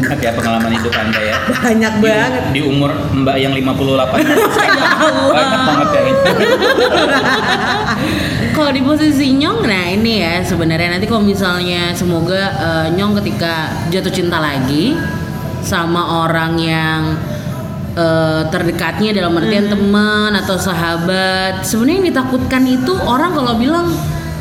Enak 0.00 0.20
ya 0.22 0.32
pengalaman 0.34 0.70
hidup 0.74 0.94
anda 0.96 1.20
ya. 1.20 1.36
Banyak 1.50 1.92
Di- 1.98 2.02
banget. 2.02 2.32
Di, 2.56 2.60
umur 2.64 2.90
mbak 3.14 3.36
yang 3.38 3.52
58 3.54 3.70
Banyak 5.36 5.60
banget 5.66 5.88
ya 5.92 6.00
kalau 8.56 8.70
di 8.74 8.82
posisi 8.84 9.32
Nyong 9.36 9.62
nah 9.64 9.86
ini 9.88 10.20
ya 10.20 10.42
sebenarnya. 10.44 10.98
Nanti 10.98 11.06
kalau 11.06 11.22
misalnya 11.22 11.94
semoga 11.94 12.42
eh, 12.58 12.86
Nyong 12.96 13.14
ketika 13.22 13.70
jatuh 13.92 14.12
cinta 14.12 14.40
lagi 14.42 14.96
sama 15.60 16.26
orang 16.26 16.56
yang 16.58 17.00
eh, 17.94 18.42
terdekatnya 18.48 19.12
dalam 19.16 19.36
artian 19.36 19.68
teman 19.68 20.32
atau 20.36 20.56
sahabat 20.56 21.64
sebenarnya 21.64 21.96
yang 22.00 22.06
ditakutkan 22.12 22.62
itu 22.66 22.92
orang 23.04 23.32
kalau 23.36 23.54
bilang 23.56 23.88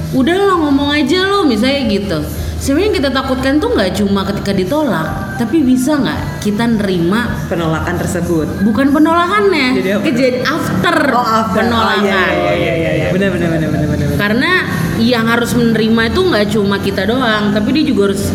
udah 0.09 0.35
lo 0.41 0.55
ngomong 0.65 0.89
aja 0.89 1.21
lo 1.29 1.38
misalnya 1.49 1.81
gitu 1.89 2.17
sebenarnya 2.55 2.85
yang 2.85 2.97
kita 2.97 3.09
takutkan 3.09 3.53
tuh 3.57 3.69
nggak 3.71 3.91
cuma 3.95 4.21
ketika 4.23 4.51
ditolak 4.51 5.07
tapi 5.35 5.63
bisa 5.63 5.95
nggak 5.95 6.19
kita 6.39 6.63
nerima 6.69 7.47
Penolakan 7.47 7.95
tersebut. 7.97 8.47
bukan 8.61 8.91
penolakannya 8.91 9.67
Jadi 9.75 9.89
apa? 9.89 10.01
kejadian 10.03 10.37
after, 10.45 10.95
Oh, 11.09 11.23
after. 11.23 11.55
penolakan 11.57 12.33
Oh, 12.37 12.51
iya, 12.51 12.53
iya, 12.53 12.73
iya, 12.75 12.91
iya. 12.93 13.07
Benar, 13.09 13.29
benar, 13.31 13.49
benar, 13.49 13.69
benar, 13.71 13.87
benar. 13.89 14.07
karena 14.15 14.51
yang 14.99 15.25
harus 15.25 15.51
menerima 15.53 16.01
itu 16.07 16.21
nggak 16.21 16.45
cuma 16.49 16.75
kita 16.77 17.03
doang 17.03 17.49
tapi 17.49 17.69
dia 17.71 17.85
juga 17.85 18.11
harus 18.11 18.27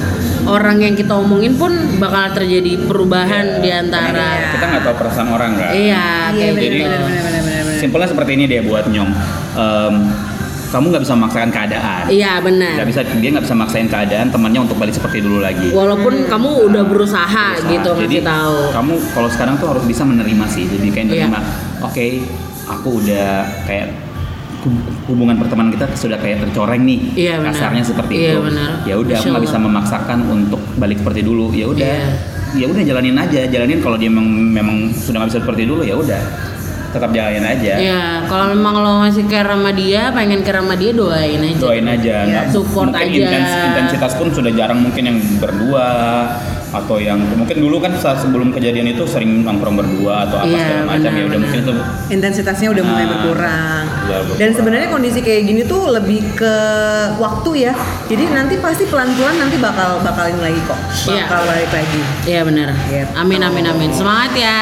orang 0.44 0.76
yang 0.78 0.92
kita 0.92 1.12
omongin 1.14 1.54
pun 1.54 1.72
bakal 1.94 2.32
terjadi 2.34 2.76
perubahan 2.82 3.60
di 3.60 3.68
antara 3.68 4.52
Kita 4.52 4.64
nggak 4.66 4.82
tahu 4.82 4.94
perasaan 4.98 5.28
orang 5.30 5.52
kan. 5.54 5.70
iya 5.72 6.32
Iya, 6.32 6.32
kayak 6.32 6.52
benar, 6.54 6.64
gitu 6.64 6.76
benar, 6.80 6.98
benar, 6.98 7.22
benar, 7.22 7.42
benar, 7.42 7.62
benar. 7.62 7.78
Simpelnya 7.78 8.08
seperti 8.08 8.30
ini 8.32 8.44
dia 8.46 8.60
buat 8.60 8.84
Nyong. 8.86 9.10
Em, 9.54 9.94
kamu 10.74 10.90
nggak 10.90 11.02
bisa 11.02 11.14
memaksakan 11.14 11.50
keadaan. 11.50 12.02
iya 12.10 12.32
benar 12.38 12.74
Nggak 12.74 12.88
bisa 12.90 13.00
dia 13.06 13.28
nggak 13.30 13.44
bisa 13.44 13.54
maksain 13.54 13.86
keadaan 13.86 14.26
temannya 14.28 14.60
untuk 14.60 14.74
balik 14.74 14.90
seperti 14.90 15.22
dulu 15.22 15.38
lagi. 15.38 15.70
walaupun 15.70 16.26
kamu 16.26 16.48
udah 16.66 16.82
berusaha 16.82 17.46
Berusaha. 17.54 17.70
gitu 17.70 17.90
Jadi 17.96 18.16
ngasih 18.16 18.26
tahu 18.26 18.56
kamu 18.72 18.92
kalau 19.12 19.28
sekarang 19.28 19.54
tuh 19.56 19.68
harus 19.70 19.84
bisa 19.84 20.02
menerima 20.02 20.44
sih. 20.46 20.64
Jadi 20.66 20.86
kayak 20.88 21.06
Iya. 21.06 21.12
menerima. 21.24 21.40
Oke, 21.80 22.06
aku 22.66 22.88
udah 22.98 23.28
kayak 23.62 23.86
hub- 24.60 24.84
hubungan 25.06 25.36
pertemanan 25.36 25.70
kita 25.70 25.86
sudah 25.94 26.16
kayak 26.16 26.42
tercoreng 26.42 26.82
nih. 26.82 27.00
Iya, 27.14 27.34
benar. 27.38 27.52
Kasarnya 27.52 27.84
seperti 27.84 28.14
Iya, 28.16 28.30
itu. 28.30 28.40
benar. 28.42 28.70
Ya 28.82 28.94
udah 28.96 29.14
aku 29.14 29.28
nggak 29.30 29.44
bisa 29.44 29.58
memaksakan 29.58 30.18
untuk 30.26 30.60
balik 30.74 30.98
seperti 30.98 31.20
dulu. 31.20 31.52
Ya 31.52 31.66
udah. 31.66 31.84
Iya. 31.84 32.08
Ya 32.54 32.66
udah 32.66 32.82
jalanin 32.82 33.14
aja. 33.14 33.40
Jalanin 33.44 33.78
kalau 33.78 33.94
dia 33.94 34.06
memang 34.06 34.26
memang 34.30 34.76
sudah 34.90 35.20
nggak 35.20 35.30
bisa 35.30 35.40
seperti 35.40 35.62
dulu 35.64 35.82
ya 35.82 35.94
udah. 35.94 36.22
Tetap 36.94 37.10
jalanin 37.10 37.42
aja. 37.42 37.72
Iya, 37.74 38.02
kalau 38.24 38.46
memang 38.48 38.74
lo 38.76 39.02
masih 39.02 39.26
care 39.26 39.50
sama 39.50 39.70
dia, 39.70 40.08
pengen 40.08 40.40
care 40.40 40.62
sama 40.62 40.74
dia, 40.74 40.94
doain 40.94 41.42
aja. 41.42 41.58
doain 41.58 41.82
aja 41.84 42.14
nggak- 42.22 42.48
support 42.48 42.88
mungkin 42.88 43.02
aja. 43.04 43.18
intens- 43.20 43.58
intensitas 43.66 44.12
pun 44.14 44.30
sudah 44.30 44.52
jarang 44.52 44.78
mungkin 44.78 45.02
yang 45.04 45.18
berdua 45.36 45.88
atau 46.70 46.98
yang 46.98 47.18
mungkin 47.32 47.54
dulu 47.56 47.78
kan 47.78 47.94
saat 47.94 48.18
sebelum 48.18 48.50
kejadian 48.50 48.86
itu 48.88 49.02
sering 49.04 49.42
nongkrong 49.42 49.74
berdua 49.76 50.26
atau 50.26 50.38
apa 50.38 50.48
Iya, 50.48 50.58
segala 50.60 50.82
macam 50.88 51.06
ya 51.08 51.22
udah 51.22 51.22
benar, 51.28 51.38
mungkin 51.40 51.58
itu 51.60 51.72
intensitasnya 52.10 52.68
udah 52.68 52.82
mulai 52.84 53.04
Ah, 53.04 53.08
berkurang. 53.08 53.84
Dan 54.34 54.50
sebenarnya 54.52 54.88
kondisi 54.88 55.18
kayak 55.20 55.42
gini 55.44 55.62
tuh 55.64 55.86
lebih 55.88 56.34
ke 56.34 56.54
waktu 57.16 57.50
ya. 57.60 57.72
Jadi 58.04 58.22
nanti 58.28 58.54
pasti 58.56 58.84
pelan-pelan 58.84 59.36
nanti 59.36 59.56
bakal 59.56 59.98
bakalin 60.00 60.38
lagi 60.40 60.58
kok. 60.60 60.78
Iya. 61.08 61.24
Bakal 61.24 61.40
balik 61.44 61.70
lagi. 61.72 62.00
Iya 62.24 62.40
benar. 62.42 62.68
Gitu. 62.84 63.10
Amin 63.14 63.40
amin 63.40 63.64
amin. 63.64 63.90
Semangat 63.90 64.32
ya. 64.34 64.58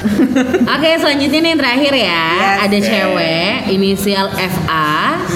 Oke 0.76 0.90
selanjutnya 0.96 1.38
nih 1.44 1.50
yang 1.52 1.60
terakhir 1.60 1.92
ya. 1.92 2.26
Yes. 2.32 2.58
Ada 2.64 2.78
cewek 2.80 3.52
inisial 3.70 4.26
FA 4.32 4.90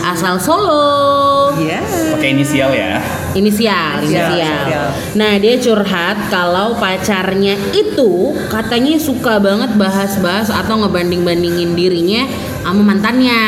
asal 0.05 0.35
Solo. 0.41 1.55
Iya. 1.55 1.81
pakai 2.19 2.35
inisial 2.35 2.75
ya 2.75 2.99
Inisial, 3.35 4.03
Inisial, 4.03 4.31
inisial. 4.31 4.63
inisial. 4.67 4.89
Nah 5.15 5.33
dia 5.39 5.55
curhat 5.59 6.17
kalau 6.31 6.75
pacarnya 6.79 7.55
itu 7.75 8.35
katanya 8.51 8.95
suka 8.99 9.39
banget 9.39 9.75
bahas-bahas 9.79 10.51
atau 10.51 10.83
ngebanding-bandingin 10.83 11.75
dirinya 11.75 12.27
sama 12.63 12.83
mantannya. 12.83 13.43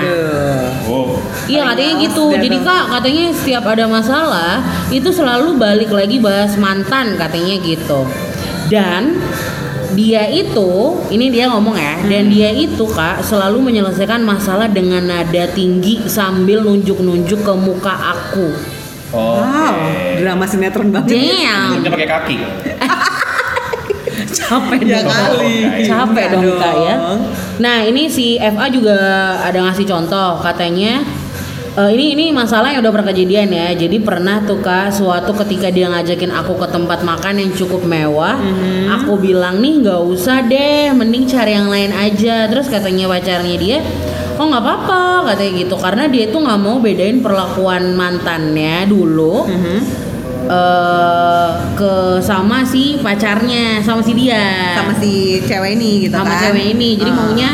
Aduh. 0.00 0.68
oh 0.88 1.10
Iya 1.50 1.66
katanya 1.74 1.92
gitu. 2.06 2.24
Jadi 2.36 2.56
kak 2.62 2.84
katanya 2.94 3.24
setiap 3.34 3.64
ada 3.66 3.84
masalah 3.90 4.52
itu 4.94 5.08
selalu 5.10 5.58
balik 5.58 5.90
lagi 5.90 6.16
bahas 6.22 6.54
mantan 6.60 7.16
katanya 7.16 7.56
gitu. 7.60 8.06
dan 8.70 9.18
dia 9.92 10.22
itu 10.26 10.70
ini 11.08 11.28
dia 11.28 11.46
ngomong 11.46 11.74
ya 11.74 11.98
dan 12.00 12.26
dia 12.26 12.48
itu 12.48 12.84
kak 12.86 13.20
selalu 13.20 13.70
menyelesaikan 13.70 14.20
masalah 14.20 14.66
dengan 14.66 15.02
nada 15.02 15.44
tinggi 15.48 16.04
sambil 16.04 16.62
nunjuk-nunjuk 16.62 17.40
ke 17.40 17.52
muka 17.52 17.92
aku 18.14 18.48
Oh, 19.10 19.42
Wow, 19.42 19.74
drama 20.16 20.46
sinetron 20.46 20.94
banget. 20.94 21.18
damn 21.18 21.82
Dia 21.82 21.90
pakai 21.90 22.06
kaki. 22.08 22.36
capek 24.30 24.80
Ya 24.82 25.02
dong 25.02 25.10
Kak. 25.10 25.18
kali. 25.34 25.54
capek 25.82 26.24
Iya 26.24 26.32
dong 26.32 26.44
kak 26.56 26.74
ya 26.76 26.94
dong. 26.96 27.20
nah 27.58 27.82
ini 27.82 28.06
si 28.06 28.38
FA 28.38 28.66
juga 28.68 28.96
ada 29.40 29.58
ngasih 29.60 29.82
contoh 29.84 30.38
katanya 30.38 31.02
eh, 31.72 31.90
ini 31.90 32.06
ini 32.12 32.24
masalah 32.30 32.68
yang 32.68 32.80
udah 32.80 32.92
pernah 32.92 33.08
kejadian 33.08 33.48
ya 33.48 33.68
jadi 33.74 33.96
pernah 34.00 34.42
tuh 34.42 34.58
kak 34.58 34.90
suatu 34.90 35.30
ketika 35.36 35.68
dia 35.68 35.86
ngajakin 35.86 36.30
aku 36.30 36.54
ke 36.56 36.66
tempat 36.66 37.02
makan 37.02 37.38
yang 37.38 37.50
cukup 37.52 37.82
mewah 37.84 38.36
Mhm. 38.36 38.90
aku 38.92 39.12
bilang 39.18 39.58
nih 39.58 39.80
nggak 39.80 40.02
usah 40.04 40.42
deh 40.42 40.90
mending 40.90 41.24
cari 41.24 41.52
yang 41.52 41.68
lain 41.68 41.90
aja 41.90 42.46
terus 42.46 42.66
katanya 42.66 43.06
pacarnya 43.06 43.56
dia 43.56 43.78
oh 44.34 44.46
nggak 44.46 44.58
apa-apa 44.58 45.02
katanya 45.28 45.52
gitu 45.58 45.76
karena 45.76 46.04
dia 46.06 46.24
tuh 46.26 46.40
nggak 46.40 46.58
mau 46.58 46.76
bedain 46.78 47.20
perlakuan 47.20 47.92
mantannya 47.92 48.84
dulu 48.84 49.46
Mhm. 49.46 49.78
eh 50.50 51.48
ke 51.72 51.92
sama 52.20 52.60
si 52.62 52.98
pacarnya 52.98 53.78
sama 53.80 54.02
si 54.02 54.12
dia 54.12 54.74
Sama 54.74 54.92
si 54.96 55.12
cewek 55.40 55.78
ini 55.78 55.90
gitu 56.02 56.14
sama 56.14 56.34
kan. 56.34 56.40
cewek 56.42 56.74
ini 56.74 56.88
jadi 56.96 57.10
Ah. 57.10 57.16
maunya 57.16 57.50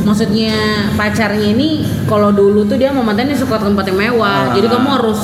maksudnya 0.00 0.54
pacarnya 0.94 1.52
ini 1.52 1.70
kalau 2.04 2.30
dulu 2.30 2.64
tuh 2.64 2.74
dia 2.74 2.88
sama 2.88 3.04
mantannya 3.04 3.34
suka 3.34 3.56
tempat 3.56 3.84
yang 3.86 3.98
mewah 4.00 4.48
Ah. 4.48 4.52
jadi 4.52 4.66
kamu 4.66 4.88
harus 4.90 5.20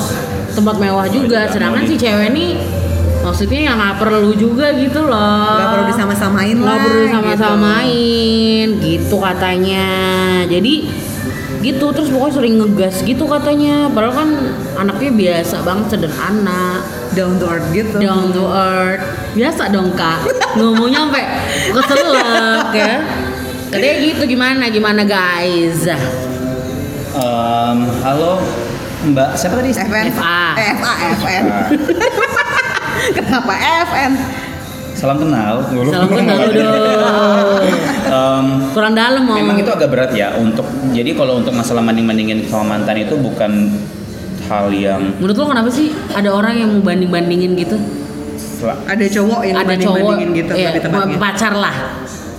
tempat 0.51 0.75
mewah 0.77 1.05
juga 1.07 1.45
sedangkan 1.47 1.81
mau 1.81 1.89
si 1.89 1.95
cewek 1.95 2.27
ini 2.31 2.47
maksudnya 3.19 3.59
ya 3.61 3.71
nggak 3.73 3.95
perlu 3.97 4.31
juga 4.33 4.71
gitu 4.71 5.03
loh 5.03 5.57
Gak 5.57 5.69
perlu 5.69 5.85
disama-samain 5.87 6.55
lah. 6.55 6.63
nggak 6.63 6.79
perlu 6.81 7.01
gitu. 7.01 7.13
sama-samain 7.13 8.67
gitu. 8.79 9.15
katanya 9.17 9.87
jadi 10.45 10.73
gitu 11.57 11.85
terus 11.89 12.07
pokoknya 12.07 12.33
sering 12.37 12.55
ngegas 12.55 12.95
gitu 13.01 13.25
katanya 13.25 13.89
padahal 13.89 14.13
kan 14.15 14.29
anaknya 14.77 15.11
biasa 15.11 15.65
banget 15.65 15.85
sederhana 15.91 16.85
Down 17.11 17.41
to 17.41 17.49
earth 17.49 17.67
gitu. 17.73 17.97
down 17.97 18.29
to 18.29 18.45
earth 18.45 19.01
biasa 19.33 19.73
dong 19.73 19.89
kak 19.91 20.21
ngomongnya 20.53 21.01
sampai 21.03 21.23
keselak 21.73 22.69
ya 22.71 22.95
katanya 23.67 23.95
gitu 23.99 24.23
gimana 24.27 24.63
gimana 24.71 25.01
guys 25.03 25.87
Em, 27.17 27.77
halo 28.05 28.37
Mbak, 28.97 29.29
siapa 29.33 29.57
tadi? 29.57 29.73
FN. 29.73 30.05
FA. 30.13 30.41
Eh, 30.53 30.69
FA, 30.77 30.93
FN. 31.17 31.43
Kenapa 33.17 33.53
FN? 33.89 34.11
salam 34.97 35.17
kenal. 35.21 35.61
salam 35.69 36.09
kenal 36.09 36.41
dong 36.57 37.61
Em, 38.09 38.45
kurang 38.73 38.93
dalam 38.97 39.21
mau 39.29 39.37
memang 39.37 39.61
itu 39.61 39.69
agak 39.69 39.93
berat 39.93 40.11
ya 40.17 40.33
untuk 40.41 40.65
jadi 40.89 41.13
kalau 41.13 41.37
untuk 41.37 41.53
masalah 41.53 41.85
banding-bandingin 41.85 42.49
sama 42.49 42.77
mantan 42.77 43.05
itu 43.05 43.13
bukan 43.13 43.77
hal 44.49 44.73
yang 44.73 45.13
menurut 45.21 45.37
lo 45.37 45.45
kenapa 45.53 45.69
sih 45.69 45.93
ada 46.17 46.33
orang 46.33 46.57
yang 46.57 46.69
mau 46.73 46.81
banding 46.81 47.13
bandingin 47.13 47.53
gitu 47.53 47.77
Ada 48.89 49.05
cowok 49.05 49.41
yang 49.45 49.57
ada 49.61 49.77
cowok 49.77 50.01
banding-bandingin 50.01 50.29
gitu 50.33 50.53
iya, 50.57 50.69
pacar 51.21 51.53
lah 51.53 51.75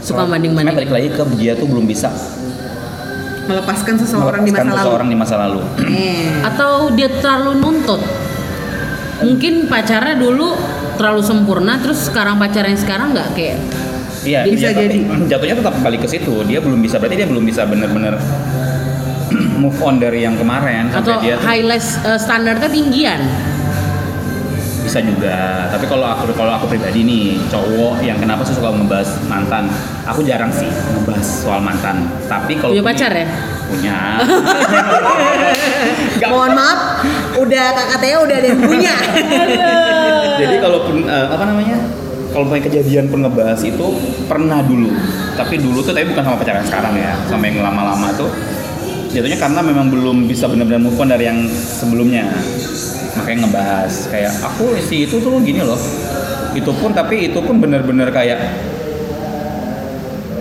suka 0.09 0.25
banding 0.25 0.53
Sebenarnya 0.53 0.73
banding 0.73 0.89
balik 0.89 0.91
lagi 0.91 1.09
ke 1.13 1.37
dia 1.37 1.53
tuh 1.53 1.69
belum 1.69 1.85
bisa 1.85 2.09
Melepaskan 3.45 3.95
seseorang 3.97 4.43
di 4.43 4.51
melepaskan 4.51 4.65
masa 4.65 4.73
lalu. 4.73 4.85
seseorang 4.85 5.09
di 5.09 5.17
masa 5.17 5.35
lalu. 5.37 5.61
Eh. 5.87 6.29
atau 6.41 6.73
dia 6.93 7.09
terlalu 7.11 7.51
nuntut 7.57 8.01
mungkin 9.19 9.67
pacarnya 9.67 10.15
dulu 10.15 10.55
terlalu 10.95 11.23
sempurna 11.23 11.75
terus 11.77 12.07
sekarang 12.07 12.37
pacarnya 12.37 12.77
sekarang 12.77 13.13
nggak 13.13 13.29
kayak 13.33 13.59
Iya, 14.19 14.45
Bisa 14.45 14.69
iya, 14.69 14.71
tapi 14.75 14.85
jadi. 14.85 14.99
jatuhnya 15.31 15.57
tetap 15.57 15.75
balik 15.79 16.05
ke 16.05 16.11
situ. 16.11 16.43
Dia 16.45 16.59
belum 16.59 16.83
bisa 16.83 16.99
berarti 16.99 17.17
dia 17.17 17.25
belum 17.25 17.45
bisa 17.49 17.63
bener-bener 17.65 18.19
move 19.63 19.79
on 19.81 19.97
dari 19.97 20.27
yang 20.27 20.35
kemarin 20.35 20.91
sampai 20.91 21.01
atau 21.07 21.23
dia 21.23 21.35
high 21.39 21.63
less 21.63 21.97
uh, 22.03 22.19
standarnya 22.19 22.67
tinggian 22.67 23.25
bisa 24.89 25.05
juga. 25.05 25.69
Tapi 25.69 25.85
kalau 25.85 26.09
aku 26.09 26.33
kalau 26.33 26.57
aku 26.57 26.73
pribadi 26.73 27.05
nih 27.05 27.37
cowok 27.53 28.01
yang 28.01 28.17
kenapa 28.17 28.41
sih 28.49 28.57
suka 28.57 28.73
ngebahas 28.73 29.21
mantan? 29.29 29.69
Aku 30.09 30.25
jarang 30.25 30.49
sih 30.49 30.65
ngebahas 30.65 31.29
soal 31.45 31.61
mantan. 31.61 32.09
Tapi 32.25 32.57
kalau 32.57 32.73
punya 32.73 32.89
pacar 32.89 33.13
ya 33.13 33.29
Punya. 33.69 34.25
Nggak 36.17 36.31
Mohon 36.33 36.53
maaf, 36.57 36.81
udah 37.37 37.65
kakak 37.77 37.99
Teo 38.01 38.19
udah 38.25 38.37
ada 38.41 38.49
yang 38.49 38.61
punya. 38.65 38.97
Jadi 40.41 40.57
kalaupun 40.57 41.05
eh, 41.05 41.27
apa 41.29 41.45
namanya? 41.45 41.77
Kalau 42.33 42.49
punya 42.49 42.65
kejadian 42.65 43.13
pun 43.13 43.29
ngebahas 43.29 43.61
itu 43.61 43.87
pernah 44.25 44.65
dulu. 44.65 44.89
Tapi 45.37 45.61
dulu 45.61 45.85
tuh 45.85 45.93
tapi 45.93 46.09
bukan 46.09 46.25
sama 46.25 46.41
pacaran 46.41 46.65
sekarang 46.65 46.97
ya, 46.97 47.13
sama 47.29 47.45
yang 47.45 47.61
lama-lama 47.61 48.09
tuh. 48.17 48.33
Jatuhnya 49.13 49.37
karena 49.37 49.61
memang 49.61 49.93
belum 49.93 50.25
bisa 50.25 50.49
benar-benar 50.49 50.81
move 50.81 50.97
on 50.97 51.13
dari 51.13 51.29
yang 51.29 51.45
sebelumnya. 51.53 52.25
Makanya 53.19 53.39
ngebahas 53.47 53.93
kayak 54.09 54.33
aku 54.47 54.79
si 54.79 55.05
itu 55.05 55.19
tuh 55.19 55.39
gini 55.43 55.61
loh. 55.61 55.79
Itu 56.55 56.71
pun 56.79 56.95
tapi 56.95 57.29
itu 57.31 57.39
pun 57.43 57.59
benar-benar 57.59 58.09
kayak 58.15 58.39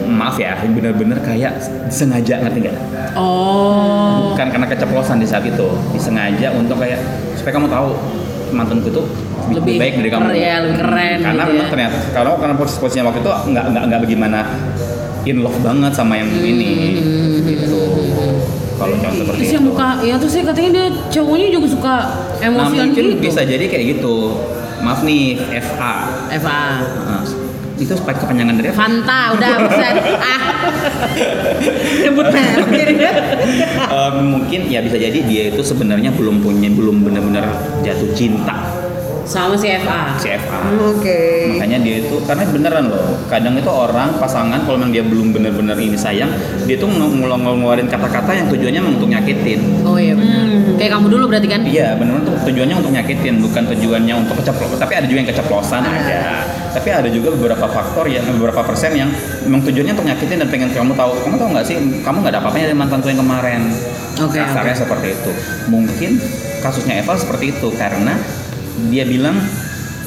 maaf 0.07 0.39
ya, 0.39 0.55
benar-benar 0.63 1.19
kayak 1.19 1.59
sengaja 1.91 2.39
ngerti 2.39 2.63
nggak? 2.63 2.77
oh 3.17 4.31
bukan 4.31 4.47
karena 4.53 4.67
keceplosan 4.69 5.17
di 5.17 5.27
saat 5.27 5.43
itu 5.43 5.67
disengaja 5.91 6.53
untuk 6.53 6.77
kayak 6.77 7.01
supaya 7.33 7.53
kamu 7.57 7.67
tahu 7.67 7.89
mantanku 8.53 8.89
tuh 8.93 9.05
lebih, 9.51 9.57
Lebih 9.57 9.75
baik 9.81 9.93
dari 9.99 10.09
kamu 10.13 10.27
ya, 10.37 10.55
lebih 10.63 10.77
keren 10.79 11.17
karena 11.25 11.43
gitu 11.43 11.51
memang 11.51 11.67
ya. 11.67 11.71
ternyata 11.73 11.97
kalau 12.13 12.33
karena 12.37 12.55
posisi 12.55 12.77
posisinya 12.79 13.03
waktu 13.09 13.19
itu 13.25 13.31
nggak 13.51 13.65
nggak 13.73 13.83
nggak 13.89 13.99
bagaimana 14.05 14.39
in 15.25 15.37
love 15.43 15.59
banget 15.65 15.91
sama 15.91 16.13
yang 16.21 16.29
ini 16.39 16.71
gitu 17.43 17.81
kalau 18.77 18.93
contoh 19.01 19.17
seperti 19.17 19.39
terus 19.41 19.49
itu 19.49 19.55
yang 19.57 19.65
muka 19.65 19.89
ya 20.05 20.15
terus 20.21 20.31
saya 20.37 20.45
katanya 20.53 20.69
dia 20.71 20.85
cowoknya 21.09 21.47
juga 21.49 21.67
suka 21.73 21.95
nah 22.41 22.69
mungkin 22.69 23.05
gitu. 23.17 23.21
bisa 23.21 23.41
jadi 23.43 23.65
kayak 23.65 23.97
gitu. 23.97 24.37
Maaf 24.77 25.01
nih 25.01 25.41
FA 25.57 25.93
Eva 26.29 26.59
Nah, 27.07 27.25
itu 27.77 27.93
kepanjangan 27.93 28.53
dari 28.57 28.69
apa? 28.73 28.77
Fanta 28.77 29.21
udah 29.37 29.49
buset. 29.65 29.95
Ah. 30.17 30.41
Nyebut 32.05 32.27
merek. 32.29 32.89
Eh, 33.87 34.11
mungkin 34.21 34.59
ya 34.69 34.79
bisa 34.81 34.97
jadi 34.97 35.17
dia 35.25 35.43
itu 35.53 35.61
sebenarnya 35.61 36.13
belum 36.13 36.41
punya 36.41 36.69
belum 36.73 37.05
benar-benar 37.05 37.45
jatuh 37.85 38.13
cinta 38.17 38.76
sama 39.27 39.53
si 39.53 39.67
Eva 39.67 40.15
si 40.15 40.31
FA 40.31 40.57
Oke. 40.87 41.51
makanya 41.51 41.77
dia 41.83 41.95
itu 41.99 42.15
karena 42.23 42.47
beneran 42.47 42.85
loh 42.87 43.19
kadang 43.27 43.53
itu 43.53 43.67
orang 43.67 44.15
pasangan 44.17 44.63
kalau 44.63 44.79
memang 44.79 44.95
dia 44.95 45.03
belum 45.03 45.35
bener-bener 45.35 45.75
ini 45.77 45.99
sayang 45.99 46.31
dia 46.63 46.79
tuh 46.79 46.87
ngel- 46.87 47.35
ngeluarin 47.35 47.91
kata-kata 47.91 48.31
yang 48.31 48.47
tujuannya 48.47 48.79
memang 48.79 48.95
untuk 48.99 49.11
nyakitin. 49.11 49.59
Oh 49.83 49.99
iya 49.99 50.15
benar 50.15 50.47
kayak 50.77 50.91
kamu 50.95 51.05
dulu 51.11 51.23
berarti 51.27 51.47
kan? 51.51 51.61
Iya 51.67 51.99
bener 51.99 52.23
tuh 52.23 52.35
tujuannya 52.47 52.75
untuk 52.79 52.91
nyakitin 52.95 53.35
bukan 53.43 53.63
tujuannya 53.75 54.13
untuk 54.15 54.35
keceplosan 54.39 54.77
tapi 54.79 54.93
ada 54.95 55.05
juga 55.05 55.17
yang 55.19 55.29
keceplosan 55.35 55.81
ada 55.83 56.19
tapi 56.71 56.89
ada 56.93 57.09
juga 57.09 57.33
beberapa 57.33 57.65
faktor 57.67 58.05
yang 58.07 58.23
beberapa 58.37 58.61
persen 58.63 58.93
yang 58.93 59.09
memang 59.43 59.65
tujuannya 59.65 59.91
untuk 59.91 60.07
nyakitin 60.07 60.37
dan 60.39 60.47
pengen 60.47 60.69
kamu 60.71 60.93
tahu. 60.93 61.11
Kamu 61.25 61.35
tahu 61.35 61.49
nggak 61.51 61.65
sih 61.67 61.75
kamu 62.05 62.17
nggak 62.23 62.31
ada 62.31 62.39
apa-apanya 62.39 62.65
dari 62.71 62.77
mantan 62.77 62.99
tuh 63.03 63.09
yang 63.11 63.19
kemarin? 63.19 63.61
Oke, 64.17 64.37
kasarnya 64.37 64.75
seperti 64.77 65.07
itu. 65.13 65.31
Mungkin 65.67 66.11
kasusnya 66.61 67.01
Eva 67.01 67.13
seperti 67.17 67.53
itu 67.53 67.67
karena 67.75 68.17
dia 68.89 69.03
bilang 69.03 69.37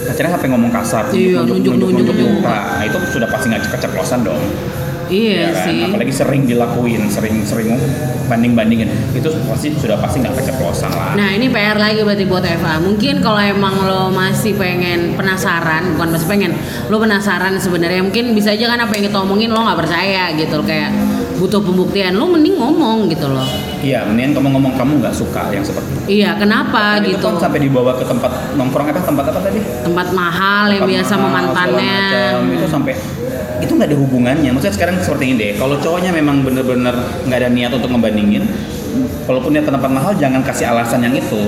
pacarnya 0.00 0.32
sampai 0.32 0.48
ngomong 0.48 0.72
kasar 0.72 1.04
Iya, 1.12 1.44
nunjuk, 1.44 1.76
nunjuk, 1.76 1.90
nunjuk, 1.92 2.14
nunjuk, 2.16 2.28
muka. 2.40 2.56
Nah, 2.56 2.84
itu 2.88 2.98
sudah 3.12 3.28
pasti 3.28 3.46
nggak 3.52 3.62
keceplosan 3.68 4.20
dong 4.24 4.40
iya 5.10 5.50
ya 5.50 5.52
kan? 5.52 5.64
sih 5.66 5.78
apalagi 5.90 6.12
sering 6.14 6.42
dilakuin 6.46 7.02
sering 7.10 7.42
sering 7.42 7.74
banding 8.30 8.54
bandingin 8.54 8.88
itu 9.12 9.26
pasti 9.50 9.74
sudah 9.74 9.98
pasti 9.98 10.22
nggak 10.22 10.38
keceplosan 10.38 10.90
lah 10.94 11.12
Nah 11.18 11.34
ini 11.34 11.50
PR 11.50 11.74
lagi 11.74 12.06
berarti 12.06 12.24
buat 12.30 12.46
Eva. 12.46 12.78
Mungkin 12.78 13.18
kalau 13.18 13.42
emang 13.42 13.74
lo 13.82 14.14
masih 14.14 14.54
pengen 14.54 15.18
penasaran, 15.18 15.98
bukan 15.98 16.14
masih 16.14 16.28
pengen, 16.30 16.54
lo 16.86 17.02
penasaran 17.02 17.58
sebenarnya 17.58 18.06
mungkin 18.06 18.30
bisa 18.30 18.54
aja 18.54 18.70
kan 18.70 18.78
apa 18.78 18.94
yang 18.94 19.10
kita 19.10 19.18
omongin 19.18 19.50
lo 19.50 19.66
nggak 19.66 19.78
percaya 19.82 20.30
gitu 20.38 20.62
kayak 20.62 20.94
butuh 21.40 21.58
pembuktian. 21.58 22.12
Lo 22.14 22.28
mending 22.28 22.54
ngomong 22.54 23.08
gitu 23.08 23.24
loh. 23.26 23.48
iya 23.80 24.04
mendingan 24.04 24.36
kamu 24.36 24.48
ngomong 24.52 24.72
kamu 24.76 24.92
nggak 25.00 25.14
suka 25.16 25.48
yang 25.48 25.64
seperti 25.64 25.88
itu 25.88 26.20
Iya 26.20 26.36
kenapa 26.36 27.00
Itu 27.00 27.16
gitu? 27.16 27.24
kan 27.24 27.40
sampai 27.40 27.64
dibawa 27.64 27.96
ke 27.96 28.04
tempat 28.04 28.28
nongkrong 28.52 28.92
apa 28.92 29.00
tempat 29.00 29.24
apa 29.26 29.40
tadi 29.40 29.56
Tempat 29.80 30.06
mahal 30.12 30.64
yang 30.68 30.84
Tempat 30.84 30.92
biasa 30.92 31.08
sama 31.08 31.18
mahal, 31.24 31.32
segala 31.48 31.56
mantannya. 31.56 31.96
macam. 31.96 32.40
itu 32.52 32.66
sampai 32.68 32.92
itu 33.60 33.72
nggak 33.72 33.88
ada 33.88 33.98
hubungannya 33.98 34.50
maksudnya 34.50 34.72
sekarang 34.74 34.96
seperti 34.98 35.24
ini 35.26 35.34
deh 35.36 35.52
kalau 35.56 35.76
cowoknya 35.76 36.12
memang 36.12 36.40
bener-bener 36.40 36.92
nggak 37.24 37.38
ada 37.38 37.48
niat 37.48 37.72
untuk 37.72 37.88
ngebandingin 37.88 38.44
kalaupun 39.24 39.52
dia 39.52 39.60
ke 39.60 39.68
tempat 39.68 39.90
mahal 39.90 40.12
jangan 40.14 40.40
kasih 40.40 40.68
alasan 40.68 41.00
yang 41.00 41.12
itu 41.14 41.40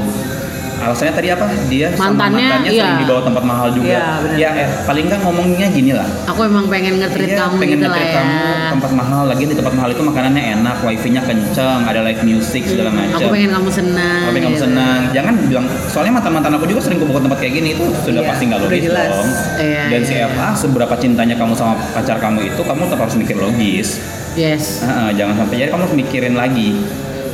alasannya 0.82 1.12
tadi 1.12 1.28
apa 1.28 1.44
dia 1.66 1.86
sama 1.92 2.10
Mantannya, 2.10 2.42
mantannya 2.42 2.70
iya. 2.70 2.82
sering 2.82 2.98
dibawa 3.00 3.20
tempat 3.22 3.44
mahal 3.44 3.68
juga 3.70 3.86
Iya, 3.88 4.04
ya 4.34 4.50
eh, 4.56 4.68
paling 4.82 5.04
nggak 5.06 5.20
ngomongnya 5.22 5.66
gini 5.68 5.92
lah 5.92 6.08
Aku 6.26 6.40
emang 6.42 6.66
pengen 6.66 6.98
nge-treat 6.98 7.30
Iya, 7.30 7.38
kamu 7.40 7.54
pengen 7.56 7.78
gitu 7.78 7.86
lah 7.86 7.94
nge-treat 7.94 8.10
ya. 8.10 8.18
kamu 8.18 8.40
tempat 8.72 8.90
mahal 8.92 9.22
lagi 9.24 9.42
di 9.44 9.54
tempat 9.54 9.72
mahal 9.72 9.90
itu 9.90 10.02
makanannya 10.02 10.42
enak 10.58 10.76
wifi-nya 10.80 11.22
kenceng 11.22 11.80
ada 11.82 12.00
live 12.02 12.22
music 12.22 12.62
segala 12.64 12.90
macam 12.90 13.14
Aku 13.14 13.28
pengen 13.30 13.50
kamu 13.52 13.70
senang. 13.70 14.20
Tapi 14.24 14.38
kamu 14.38 14.50
gitu. 14.50 14.64
senang, 14.64 14.98
jangan 15.12 15.34
bilang 15.44 15.66
soalnya 15.86 16.12
mantan 16.12 16.32
mantan 16.32 16.52
aku 16.54 16.66
juga 16.66 16.80
sering 16.82 16.98
ke 16.98 17.06
tempat 17.06 17.38
kayak 17.38 17.52
gini 17.54 17.68
itu 17.72 17.84
sudah 18.02 18.22
Iya, 18.22 18.28
pasti 18.28 18.42
nggak 18.48 18.60
logis 18.60 18.82
jelas. 18.82 19.08
dong. 19.08 19.28
Iya, 19.58 19.82
Dan 19.86 20.00
iya, 20.00 20.08
si 20.08 20.14
iya. 20.16 20.26
FA 20.28 20.48
seberapa 20.52 20.94
cintanya 20.96 21.36
kamu 21.36 21.52
sama 21.52 21.74
pacar 21.92 22.16
kamu 22.18 22.48
itu 22.48 22.60
kamu 22.60 22.80
tetap 22.88 23.00
harus 23.00 23.16
mikir 23.16 23.36
logis. 23.36 23.88
Yes. 24.32 24.80
Heeh, 24.80 25.08
jangan 25.14 25.34
sampai 25.36 25.54
jadi 25.58 25.68
kamu 25.68 25.82
harus 25.84 25.96
mikirin 25.98 26.34
lagi 26.34 26.72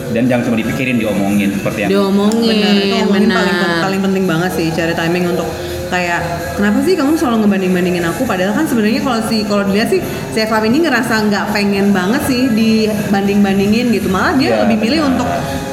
dan 0.09 0.23
jangan 0.25 0.43
cuma 0.43 0.57
dipikirin 0.57 0.97
diomongin 0.97 1.49
seperti 1.53 1.79
yang 1.83 1.91
Diomongin, 1.91 2.49
benar 2.55 2.75
itu 2.75 2.97
ngomongin 2.99 3.29
paling 3.31 3.55
benar. 3.55 3.79
paling 3.79 4.01
penting 4.03 4.25
banget 4.25 4.51
sih 4.53 4.67
cari 4.71 4.93
timing 4.93 5.25
untuk 5.29 5.49
kayak 5.87 6.21
kenapa 6.53 6.79
sih 6.81 6.93
kamu 6.93 7.13
selalu 7.15 7.37
ngebanding 7.43 7.73
bandingin 7.73 8.05
aku 8.05 8.23
padahal 8.23 8.53
kan 8.53 8.65
sebenarnya 8.65 9.01
kalau 9.01 9.21
si 9.23 9.41
kalau 9.43 9.65
dilihat 9.65 9.89
sih 9.89 10.01
si 10.29 10.39
Eva 10.39 10.61
ini 10.63 10.79
ngerasa 10.79 11.15
nggak 11.25 11.45
pengen 11.51 11.87
banget 11.91 12.23
sih 12.25 12.45
dibanding 12.51 13.41
bandingin 13.41 13.89
gitu 13.91 14.09
malah 14.09 14.33
dia 14.33 14.49
Iya, 14.51 14.57
lebih 14.65 14.77
milih 14.79 14.99
benar. 14.99 15.11
untuk 15.11 15.29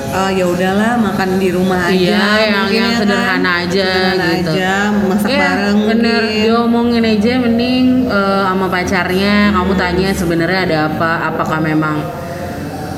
"Eh, 0.10 0.32
ya 0.34 0.46
udahlah 0.46 0.92
makan 0.98 1.30
di 1.36 1.50
rumah 1.50 1.82
aja 1.86 1.92
Iya, 1.92 2.16
yang- 2.16 2.32
yang 2.48 2.68
ya 2.72 2.84
kan. 2.86 2.96
sederhana 2.98 3.52
aja 3.62 3.84
Sederhana 3.86 4.26
gitu. 4.34 4.52
aja 4.52 4.72
masak 5.02 5.28
Iya, 5.28 5.40
bareng 5.42 5.80
bener 5.86 6.22
mungkin. 6.22 6.40
diomongin 6.40 7.04
aja 7.06 7.34
mending 7.38 7.86
eh, 8.08 8.44
sama 8.46 8.68
pacarnya 8.70 9.36
kamu 9.52 9.74
tanya 9.76 10.10
sebenarnya 10.12 10.60
ada 10.62 10.78
apa 10.88 11.10
apakah 11.26 11.60
memang 11.62 11.96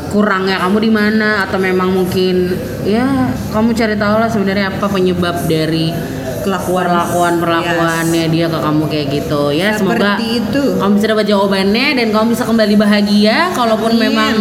kurangnya 0.08 0.58
kamu 0.58 0.78
di 0.80 0.90
mana 0.90 1.30
atau 1.44 1.58
memang 1.58 1.90
mungkin 1.90 2.52
ya 2.84 3.06
kamu 3.50 3.72
cari 3.72 3.96
tahu 3.96 4.16
lah 4.18 4.28
sebenarnya 4.28 4.72
apa 4.72 4.88
penyebab 4.88 5.46
dari 5.46 5.92
Kelakuan. 6.38 6.88
perlakuan 6.88 7.34
perlakuannya 7.38 8.24
dia 8.30 8.48
ke 8.48 8.56
kamu 8.56 8.84
kayak 8.88 9.08
gitu 9.12 9.52
ya 9.52 9.76
semoga 9.76 10.16
Seperti 10.16 10.28
itu. 10.40 10.64
kamu 10.80 10.92
bisa 10.96 11.08
dapat 11.10 11.26
jawabannya 11.28 11.88
dan 11.94 12.08
kamu 12.08 12.26
bisa 12.32 12.44
kembali 12.44 12.76
bahagia 12.78 13.38
kalaupun 13.52 13.92
Amin. 13.92 14.04
memang 14.08 14.34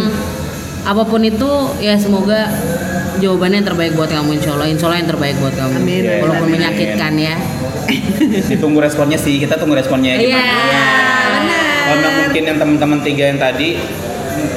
apa 0.81 1.03
pun 1.03 1.19
itu 1.19 1.51
ya 1.77 1.99
semoga 1.99 2.47
jawabannya 3.17 3.59
yang 3.59 3.67
terbaik 3.67 3.91
buat 3.91 4.07
kamu 4.07 4.29
insya 4.33 4.55
Allah 4.55 4.67
insya 4.67 4.87
Allah 4.87 5.03
yang 5.03 5.09
terbaik 5.09 5.35
buat 5.35 5.51
kamu 5.51 5.73
Amin. 5.75 6.03
walaupun 6.21 6.47
Amin. 6.47 6.55
menyakitkan 6.55 7.13
ya 7.13 7.35
ditunggu 8.51 8.79
responnya 8.79 9.15
sih 9.15 9.35
kita 9.37 9.55
tunggu 9.55 9.75
responnya 9.75 10.15
Iya, 10.15 10.31
gimana. 10.31 10.55
benar. 11.33 11.65
Kalau 11.87 12.09
mungkin 12.21 12.41
yang 12.45 12.57
teman-teman 12.57 12.99
tiga 13.01 13.23
yang 13.25 13.39
tadi 13.41 13.79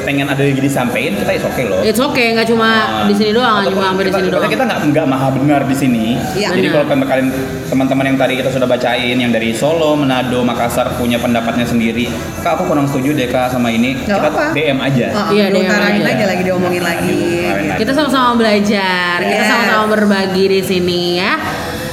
pengen 0.01 0.27
ada 0.27 0.38
lagi 0.38 0.59
disampaikan 0.59 1.12
kita 1.16 1.33
is 1.33 1.43
oke 1.43 1.62
loh. 1.62 1.81
It's 1.81 1.99
okay, 1.99 2.33
nggak 2.33 2.47
cuma 2.47 2.69
Nah, 2.71 3.07
di 3.07 3.14
sini 3.14 3.31
doang, 3.31 3.62
cuma 3.64 3.83
sampai 3.87 4.03
di 4.03 4.11
sini 4.11 4.23
kita- 4.23 4.37
doang. 4.37 4.51
Kita 4.51 4.62
nggak 4.64 4.79
nggak 4.90 5.07
maha 5.07 5.29
benar 5.31 5.61
di 5.62 5.75
sini. 5.75 6.07
Iya. 6.33 6.49
Jadi 6.51 6.61
Benar. 6.62 6.75
kalau 6.77 6.87
kan 6.87 6.99
kalian 7.07 7.29
teman-teman 7.66 8.05
yang 8.07 8.16
tadi 8.16 8.33
kita 8.35 8.51
sudah 8.51 8.66
bacain 8.66 9.16
yang 9.16 9.31
dari 9.31 9.51
Solo, 9.53 9.95
Manado, 9.95 10.40
Makassar 10.40 10.90
punya 10.95 11.16
pendapatnya 11.16 11.64
sendiri. 11.64 12.09
Kak 12.40 12.57
aku 12.57 12.66
kurang 12.66 12.87
setuju 12.87 13.12
deh 13.12 13.27
kak 13.27 13.49
sama 13.49 13.69
ini. 13.69 13.95
Nggak 13.97 14.07
kita 14.11 14.29
apa-apa. 14.29 14.53
DM 14.53 14.79
aja. 14.79 15.07
Oh, 15.11 15.27
Iya, 15.31 15.45
iya, 15.45 15.47
DM 15.49 15.69
aja. 15.69 16.03
lagi 16.03 16.25
lagi 16.25 16.43
diomongin 16.43 16.83
lagi. 16.83 17.19
Diomongin 17.40 17.69
lagi. 17.69 17.79
Kita 17.79 17.93
sama-sama 17.93 18.31
belajar, 18.37 19.16
kita 19.21 19.35
Yes. 19.37 19.49
sama-sama 19.49 19.85
berbagi 19.90 20.45
di 20.49 20.61
sini 20.61 21.01
ya. 21.16 21.33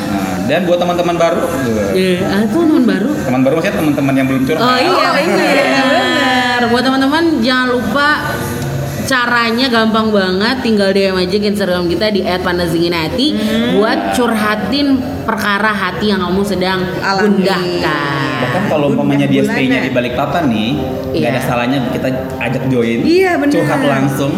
Nah, 0.07 0.35
dan 0.45 0.63
buat 0.63 0.77
teman-teman 0.77 1.15
baru, 1.15 1.43
Eh, 1.91 2.23
ah, 2.23 2.41
itu 2.41 2.55
teman 2.55 2.83
baru. 2.83 3.09
teman 3.19 3.41
baru 3.41 3.53
maksudnya 3.55 3.75
teman-teman 3.75 4.13
yang 4.13 4.27
belum 4.27 4.41
curhat. 4.43 4.61
Oh 4.61 4.77
iya 4.77 5.07
benar, 5.13 5.55
benar. 6.57 6.73
Buat 6.73 6.83
teman-teman 6.89 7.23
jangan 7.45 7.67
lupa 7.69 8.07
caranya 9.07 9.71
gampang 9.71 10.11
banget 10.11 10.59
tinggal 10.59 10.91
DM 10.91 11.15
aja 11.15 11.37
ke 11.39 11.47
Instagram 11.47 11.87
kita 11.87 12.11
di 12.11 12.27
@pandasinginhati 12.27 13.27
buat 13.79 14.11
curhatin 14.11 14.99
perkara 15.23 15.71
hati 15.71 16.11
yang 16.11 16.19
kamu 16.27 16.43
sedang 16.43 16.83
Alami. 16.99 17.39
gundahkan. 17.39 18.35
Bahkan 18.37 18.63
kalau 18.67 18.91
umpamanya 18.91 19.25
dia 19.25 19.47
stay-nya 19.47 19.79
ya. 19.79 19.85
di 19.87 19.91
Balikpapan 19.95 20.43
nih, 20.51 20.69
nggak 21.13 21.23
Iya. 21.23 21.29
ada 21.31 21.41
salahnya 21.41 21.79
kita 21.89 22.09
ajak 22.37 22.63
join. 22.67 22.99
Iya, 23.01 23.31
benar. 23.39 23.53
Curhat 23.53 23.81
langsung. 23.81 24.33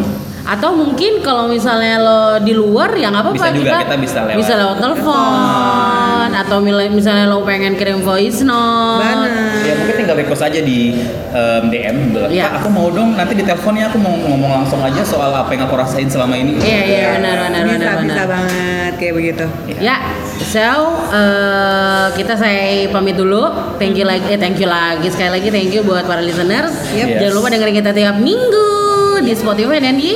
Atau 0.50 0.74
mungkin 0.74 1.22
kalau 1.22 1.46
misalnya 1.46 2.02
lo 2.02 2.22
di 2.42 2.58
luar 2.58 2.98
ya 2.98 3.14
nggak 3.14 3.22
apa-apa 3.22 3.38
Bisa 3.38 3.54
juga, 3.54 3.76
kita 3.86 3.98
bisa 4.02 4.20
lewat. 4.26 4.38
bisa 4.42 4.54
lewat 4.58 4.78
telepon 4.82 6.30
atau 6.32 6.58
misalnya 6.90 7.26
lo 7.28 7.46
pengen 7.46 7.78
kirim 7.78 8.02
voice 8.02 8.42
note. 8.42 9.06
Benar. 9.06 9.30
Ya 9.62 9.74
mungkin 9.78 9.96
tinggal 9.96 10.18
request 10.18 10.42
aja 10.42 10.58
di 10.58 10.98
em, 11.30 11.64
DM 11.70 11.96
bilang, 12.12 12.32
Iya. 12.34 12.44
Kak 12.50 12.54
aku 12.60 12.70
mau 12.70 12.90
dong 12.90 13.14
nanti 13.14 13.34
di 13.34 13.44
teleponnya 13.44 13.94
aku 13.94 13.98
mau 13.98 14.16
ngomong 14.16 14.52
langsung 14.58 14.82
aja 14.82 15.02
soal 15.04 15.30
apa 15.30 15.54
yang 15.54 15.70
aku 15.70 15.76
rasain 15.78 16.10
selama 16.10 16.34
ini. 16.34 16.58
Iya 16.58 16.82
iya 16.82 17.06
benar 17.14 17.36
benar 17.44 17.62
bisa 17.62 17.70
benar 17.70 17.94
bisa 17.94 18.02
benar. 18.02 18.26
banget 18.26 18.94
kayak 18.98 19.14
begitu. 19.14 19.46
Ya, 19.78 19.96
so 20.42 20.66
eh, 21.14 22.06
kita 22.16 22.34
saya 22.34 22.90
pamit 22.90 23.14
dulu. 23.14 23.54
Thank 23.78 23.96
you 23.96 24.08
lagi, 24.08 24.26
eh, 24.28 24.40
thank 24.40 24.58
you 24.58 24.66
lagi 24.66 25.08
sekali 25.08 25.30
lagi 25.30 25.50
thank 25.50 25.70
you 25.70 25.86
buat 25.86 26.10
para 26.10 26.20
listeners. 26.20 26.74
Yep. 26.90 27.22
Jangan 27.22 27.34
lupa 27.34 27.48
dengerin 27.50 27.76
kita 27.76 27.92
tiap 27.92 28.18
minggu 28.18 28.79
di 29.22 29.34
Spotify 29.36 29.78
dan 29.84 30.00
di 30.00 30.16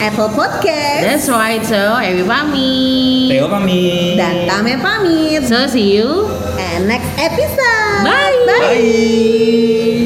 Apple 0.00 0.32
Podcast 0.32 1.02
That's 1.04 1.28
right. 1.28 1.60
So, 1.60 1.76
Ewi 2.00 2.24
pamit. 2.24 3.28
Theo 3.36 3.46
pamit. 3.52 4.16
dan 4.16 4.48
Tame 4.48 4.80
pamit. 4.80 5.44
So, 5.44 5.68
see 5.68 5.92
you. 5.96 6.26
And 6.56 6.88
next 6.88 7.08
episode. 7.20 8.04
Bye. 8.04 8.36
Bye. 8.48 8.60
Bye. 8.64 9.99